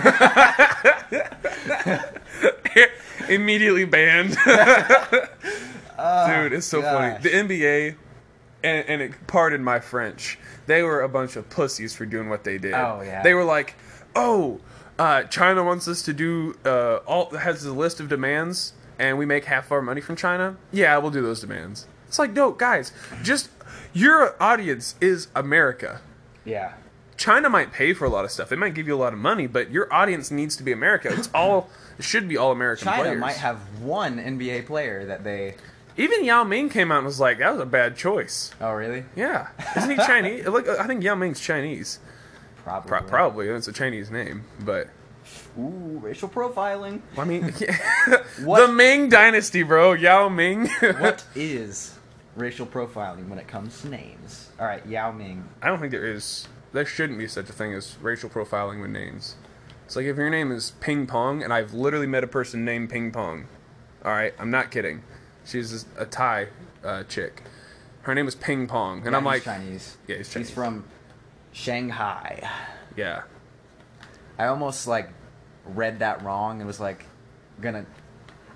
[3.28, 4.30] Immediately banned.
[5.98, 7.18] Dude, it's so funny.
[7.22, 7.96] The NBA,
[8.64, 12.44] and, and it, pardon my French, they were a bunch of pussies for doing what
[12.44, 12.74] they did.
[12.74, 13.24] Oh, yeah.
[13.24, 13.74] They were like,
[14.16, 14.62] oh,
[15.00, 19.26] uh, China wants us to do uh, all has a list of demands, and we
[19.26, 20.58] make half of our money from China.
[20.72, 21.88] Yeah, we'll do those demands.
[22.08, 22.92] It's like, no, guys,
[23.24, 23.50] just
[23.94, 26.02] your audience is America.
[26.46, 26.74] yeah.
[27.18, 28.48] China might pay for a lot of stuff.
[28.50, 31.10] They might give you a lot of money, but your audience needs to be America.
[31.12, 31.68] It's all
[31.98, 33.20] it should be all American China players.
[33.20, 35.56] might have one NBA player that they.
[35.98, 39.04] Even Yao Ming came out and was like, "That was a bad choice." Oh, really?
[39.16, 40.46] Yeah, isn't he Chinese?
[40.46, 41.98] Like, I think Yao Ming's Chinese.
[42.64, 42.88] Probably.
[42.88, 44.88] Pro- probably it's a Chinese name, but
[45.60, 47.02] Ooh, racial profiling.
[47.18, 47.54] I mean,
[48.44, 49.94] What- the Ming Dynasty, bro.
[49.94, 50.68] Yao Ming.
[51.00, 51.96] what is
[52.36, 54.50] racial profiling when it comes to names?
[54.60, 55.48] All right, Yao Ming.
[55.62, 56.48] I don't think there is.
[56.74, 59.36] There shouldn't be such a thing as racial profiling with names.
[59.86, 62.90] It's like if your name is Ping Pong, and I've literally met a person named
[62.90, 63.46] Ping Pong.
[64.06, 65.02] All right, I'm not kidding.
[65.46, 66.48] She's a Thai
[66.84, 67.42] uh, chick.
[68.02, 69.98] Her name is Ping Pong, and Yeah, I'm he's like, Chinese.
[70.08, 70.50] Yeah, he's Chinese.
[70.50, 70.84] He's from
[71.54, 72.50] Shanghai.
[72.96, 73.24] yeah.
[74.38, 75.10] I almost like
[75.66, 77.06] read that wrong and was like
[77.62, 77.86] gonna.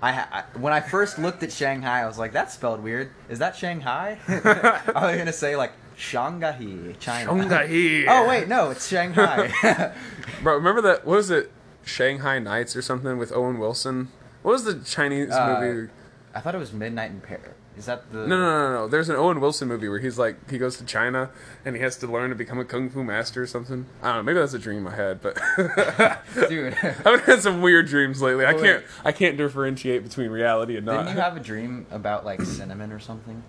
[0.00, 3.10] I, ha- I when I first looked at Shanghai, I was like, "That's spelled weird.
[3.28, 6.56] Is that Shanghai?" I was gonna say like Shanghai,
[6.98, 7.30] China.
[7.30, 8.04] Shanghai.
[8.08, 9.52] oh wait, no, it's Shanghai.
[10.42, 11.04] Bro, remember that?
[11.06, 11.50] What was it?
[11.84, 14.08] Shanghai Nights or something with Owen Wilson?
[14.42, 15.90] What was the Chinese Uh, movie?
[16.34, 17.48] I thought it was Midnight in Paris.
[17.76, 18.26] Is that the?
[18.26, 18.88] No, no, no, no.
[18.88, 21.30] There's an Owen Wilson movie where he's like, he goes to China
[21.64, 23.86] and he has to learn to become a kung fu master or something.
[24.02, 24.22] I don't know.
[24.24, 25.38] Maybe that's a dream I had, but
[26.48, 28.44] Dude, I've had some weird dreams lately.
[28.44, 28.90] I Oh, can't, wait.
[29.04, 31.04] I can't differentiate between reality and not.
[31.04, 33.42] didn't you have a dream about like cinnamon or something?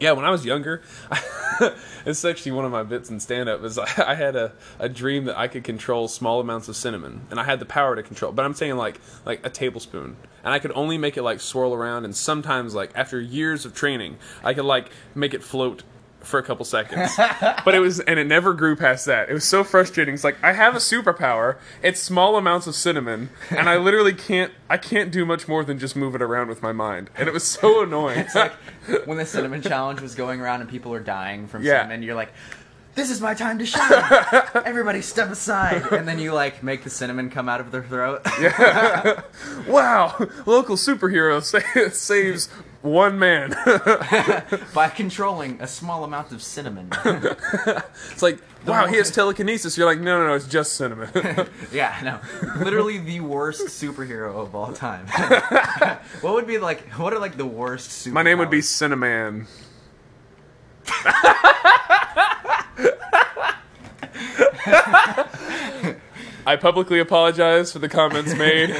[0.00, 0.82] Yeah, when I was younger,
[2.06, 5.24] it's actually one of my bits in stand up is I had a, a dream
[5.24, 8.32] that I could control small amounts of cinnamon and I had the power to control
[8.32, 11.74] but I'm saying like like a tablespoon and I could only make it like swirl
[11.74, 15.82] around and sometimes like after years of training I could like make it float
[16.20, 17.12] for a couple seconds.
[17.64, 19.30] but it was and it never grew past that.
[19.30, 20.14] It was so frustrating.
[20.14, 21.56] It's like I have a superpower.
[21.82, 25.78] It's small amounts of cinnamon and I literally can't I can't do much more than
[25.78, 27.08] just move it around with my mind.
[27.16, 28.18] And it was so annoying.
[28.18, 28.52] It's like
[29.06, 31.82] when the cinnamon challenge was going around and people are dying from Yeah.
[31.82, 32.02] cinnamon.
[32.02, 32.32] You're like,
[32.94, 33.92] "This is my time to shine.
[34.66, 38.22] Everybody step aside." And then you like make the cinnamon come out of their throat.
[38.40, 39.22] yeah.
[39.68, 40.16] Wow,
[40.46, 42.48] local superhero sa- saves
[42.82, 43.50] one man.
[44.74, 46.90] by controlling a small amount of cinnamon.
[47.04, 49.76] it's like, wow, he has telekinesis.
[49.76, 51.10] You're like, no, no, no, it's just cinnamon.
[51.72, 52.20] yeah, no.
[52.62, 55.06] Literally the worst superhero of all time.
[56.20, 58.12] what would be like what are like the worst superheroes?
[58.12, 59.46] My name would be Cinnamon.
[66.46, 68.70] I publicly apologize for the comments made.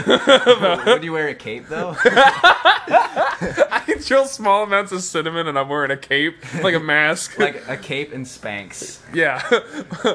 [0.86, 1.94] Would you wear a cape though?
[2.04, 7.38] I control small amounts of cinnamon and I'm wearing a cape, like a mask.
[7.38, 9.00] like a cape and Spanx.
[9.12, 9.42] yeah.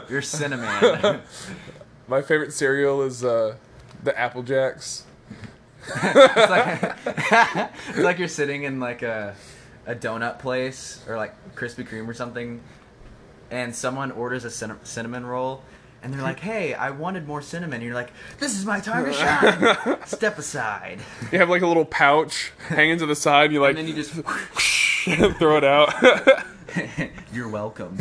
[0.10, 1.22] You're cinnamon.
[2.08, 3.56] My favorite cereal is uh,
[4.04, 5.06] the Apple Jacks.
[5.88, 6.96] it's, like,
[7.90, 9.36] it's like you're sitting in like a
[9.86, 12.62] a donut place or like Krispy Kreme or something,
[13.52, 15.62] and someone orders a cin- cinnamon roll,
[16.04, 19.06] and they're like, "Hey, I wanted more cinnamon." And you're like, "This is my time
[19.06, 19.14] to
[19.94, 20.06] shine.
[20.06, 21.00] Step aside."
[21.32, 23.52] You have like a little pouch hanging to the side.
[23.52, 24.12] You like And then you just,
[25.40, 25.94] throw it out.
[27.34, 27.98] "You're welcome."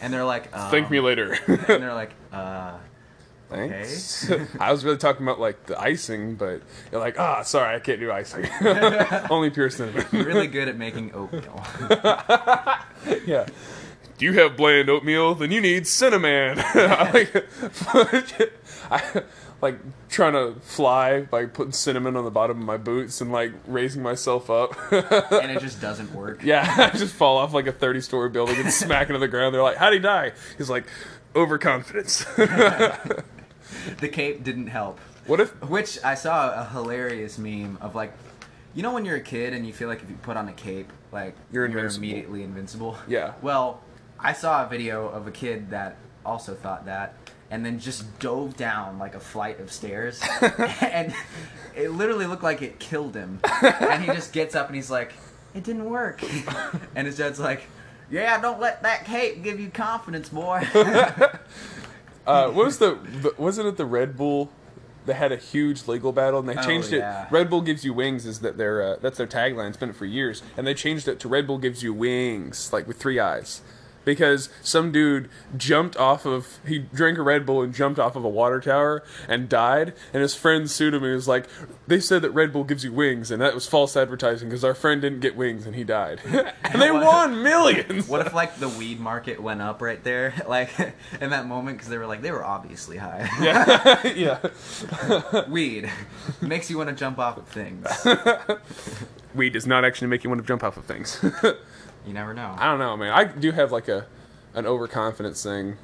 [0.00, 1.36] And they're like, um, Thank me later.
[1.46, 2.74] And they're like, "Uh."
[3.50, 4.32] Thanks.
[4.58, 8.00] I was really talking about like the icing, but you're like, ah, sorry, I can't
[8.00, 8.48] do icing.
[9.28, 10.06] Only pure cinnamon.
[10.10, 11.62] really good at making oatmeal.
[13.26, 13.44] yeah.
[14.22, 15.34] Do you have bland oatmeal?
[15.34, 16.54] Then you need cinnamon.
[16.64, 17.48] I like,
[18.88, 19.22] I
[19.60, 19.78] like
[20.10, 24.00] trying to fly by putting cinnamon on the bottom of my boots and like raising
[24.00, 24.76] myself up.
[24.92, 26.40] and it just doesn't work.
[26.44, 29.52] yeah, I just fall off like a 30 story building and smack into the ground.
[29.56, 30.30] They're like, how'd he die?
[30.56, 30.84] He's like,
[31.34, 32.24] overconfidence.
[32.36, 35.00] The cape didn't help.
[35.26, 38.12] what if Which I saw a hilarious meme of like,
[38.72, 40.52] you know when you're a kid and you feel like if you put on a
[40.52, 42.04] cape, like You're invincible.
[42.04, 42.96] immediately invincible.
[43.08, 43.32] Yeah.
[43.42, 43.80] Well,
[44.22, 47.14] I saw a video of a kid that also thought that,
[47.50, 50.22] and then just dove down like a flight of stairs,
[50.80, 51.12] and
[51.76, 53.40] it literally looked like it killed him.
[53.62, 55.12] And he just gets up and he's like,
[55.54, 56.22] "It didn't work,"
[56.94, 57.62] and his dad's like.
[58.10, 60.68] Yeah, don't let that cape give you confidence, boy.
[62.26, 63.34] Uh, what was the?
[63.36, 64.50] Wasn't it the Red Bull?
[65.06, 67.24] They had a huge legal battle, and they Oh, changed yeah.
[67.26, 67.32] it.
[67.32, 69.68] Red Bull gives you wings is that their uh, that's their tagline.
[69.68, 72.72] It's been it for years, and they changed it to Red Bull gives you wings,
[72.72, 73.62] like with three eyes,
[74.04, 78.24] because some dude jumped off of he drank a Red Bull and jumped off of
[78.24, 81.46] a water tower and died, and his friend sued him and was like,
[81.86, 84.74] they said that Red Bull gives you wings, and that was false advertising because our
[84.74, 87.04] friend didn't get wings and he died, and they What?
[87.04, 88.08] won millions.
[88.08, 90.70] What if like the weed market went up right there, like
[91.20, 93.28] in that moment because they were like they were obviously high.
[93.40, 95.48] yeah, yeah.
[95.48, 95.90] weed
[96.40, 97.86] makes you want to jump off of things.
[99.34, 101.24] Weed does not actually make you want to jump off of things.
[102.06, 102.54] You never know.
[102.58, 103.12] I don't know, man.
[103.12, 104.06] I do have like a
[104.54, 105.76] an overconfidence thing.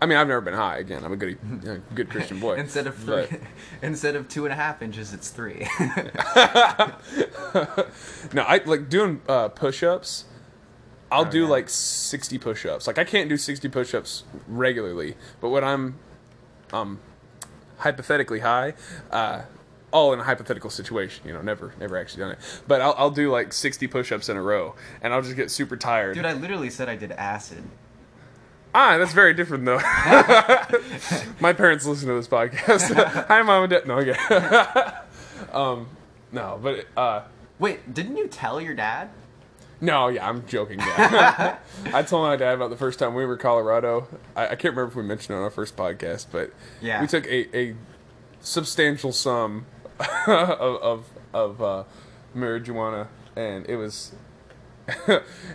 [0.00, 0.78] I mean, I've never been high.
[0.78, 2.54] Again, I'm a good, a good Christian boy.
[2.58, 3.40] Instead of three, But-
[3.82, 5.68] instead of two and a half inches, it's three.
[8.32, 10.24] no, I like doing uh, push-ups.
[11.10, 11.48] I'll Oh, do yeah.
[11.48, 12.86] like 60 push-ups.
[12.86, 15.96] Like I can't do 60 push-ups regularly, but when I'm
[16.72, 17.00] um
[17.78, 18.74] hypothetically high,
[19.10, 19.42] uh
[19.92, 22.38] all in a hypothetical situation, you know, never never actually done it.
[22.66, 25.76] But I'll I'll do like 60 push-ups in a row and I'll just get super
[25.76, 26.14] tired.
[26.14, 27.62] Dude, I literally said I did acid.
[28.74, 29.76] Ah, that's very different though.
[31.40, 32.94] My parents listen to this podcast.
[33.28, 33.86] Hi, mom and dad.
[33.86, 34.16] No, okay.
[35.52, 35.88] um,
[36.32, 37.22] no, but uh,
[37.58, 39.10] Wait, didn't you tell your dad?
[39.80, 40.78] no, yeah, I'm joking.
[40.78, 41.58] Yeah.
[41.92, 44.06] I told my dad about the first time we were in Colorado.
[44.36, 47.00] I, I can't remember if we mentioned it on our first podcast, but Yeah.
[47.00, 47.74] we took a, a
[48.40, 49.66] substantial sum
[50.26, 51.84] of of, of uh,
[52.36, 54.12] marijuana, and it was.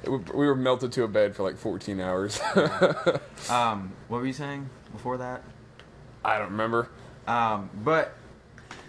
[0.03, 2.39] we were melted to a bed for like 14 hours.
[3.49, 5.43] Um, what were you saying before that?
[6.25, 6.89] I don't remember.
[7.27, 8.13] Um, but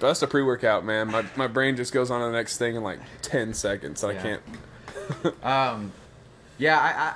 [0.01, 1.09] that's a pre-workout, man.
[1.11, 4.03] My my brain just goes on to the next thing in like ten seconds.
[4.03, 4.23] I Yeah.
[4.23, 5.45] can't.
[5.45, 5.93] um,
[6.57, 7.15] yeah, I,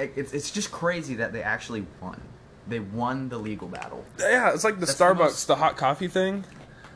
[0.00, 2.20] I it, it's it's just crazy that they actually won.
[2.68, 4.04] They won the legal battle.
[4.18, 6.44] Yeah, it's like the That's the Starbucks, most- the hot coffee thing.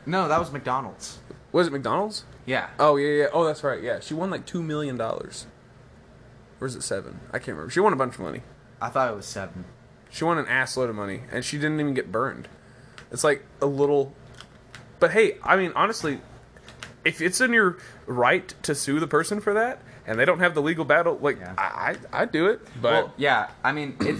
[0.05, 1.19] No, that was McDonald's.
[1.51, 2.23] Was it McDonald's?
[2.45, 2.67] Yeah.
[2.79, 3.27] Oh yeah, yeah.
[3.33, 3.81] Oh, that's right.
[3.81, 5.47] Yeah, she won like two million dollars.
[6.61, 7.19] Or is it seven?
[7.29, 7.69] I can't remember.
[7.69, 8.41] She won a bunch of money.
[8.81, 9.65] I thought it was seven.
[10.09, 12.47] She won an assload of money, and she didn't even get burned.
[13.11, 14.13] It's like a little.
[14.99, 16.21] But hey, I mean, honestly,
[17.05, 20.55] if it's in your right to sue the person for that, and they don't have
[20.55, 21.53] the legal battle, like Yeah.
[21.57, 22.61] I, I, I do it.
[22.81, 24.15] But well, yeah, I mean, it,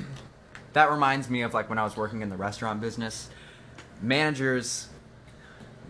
[0.73, 3.29] that reminds me of like when I was working in the restaurant business.
[4.01, 4.89] Managers,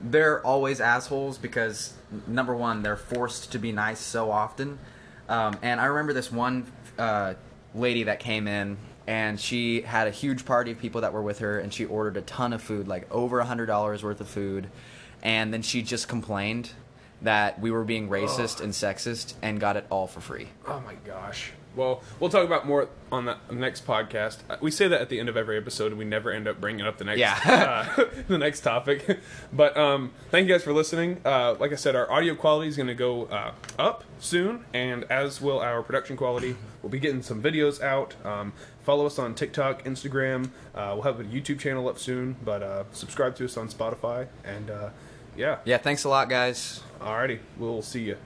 [0.02, 1.94] they're always assholes because
[2.26, 4.80] number one, they're forced to be nice so often.
[5.28, 7.34] Um, and I remember this one uh,
[7.76, 11.40] lady that came in and she had a huge party of people that were with
[11.40, 14.28] her and she ordered a ton of food like over a hundred dollars worth of
[14.28, 14.70] food
[15.24, 16.72] and then she just complained
[17.22, 20.96] that we were being racist and sexist and got it all for free Oh my
[21.06, 21.52] gosh.
[21.78, 24.40] Well, we'll talk about more on the next podcast.
[24.50, 26.60] Uh, We say that at the end of every episode, and we never end up
[26.60, 27.38] bringing up the next Yeah.
[27.98, 29.20] uh, the next topic.
[29.54, 31.22] But um, thank you guys for listening.
[31.24, 35.06] Uh, like I said, our audio quality is going to go uh, up soon, and
[35.06, 36.56] as will our production quality.
[36.82, 38.16] We'll be getting some videos out.
[38.26, 38.54] Um,
[38.84, 40.50] follow us on TikTok, Instagram.
[40.76, 44.28] Uh, we'll have a YouTube channel up soon, but uh, subscribe to us on Spotify.
[44.44, 44.90] And uh,
[45.36, 48.18] yeah, yeah thanks a lot guys alrighty, we'll see you.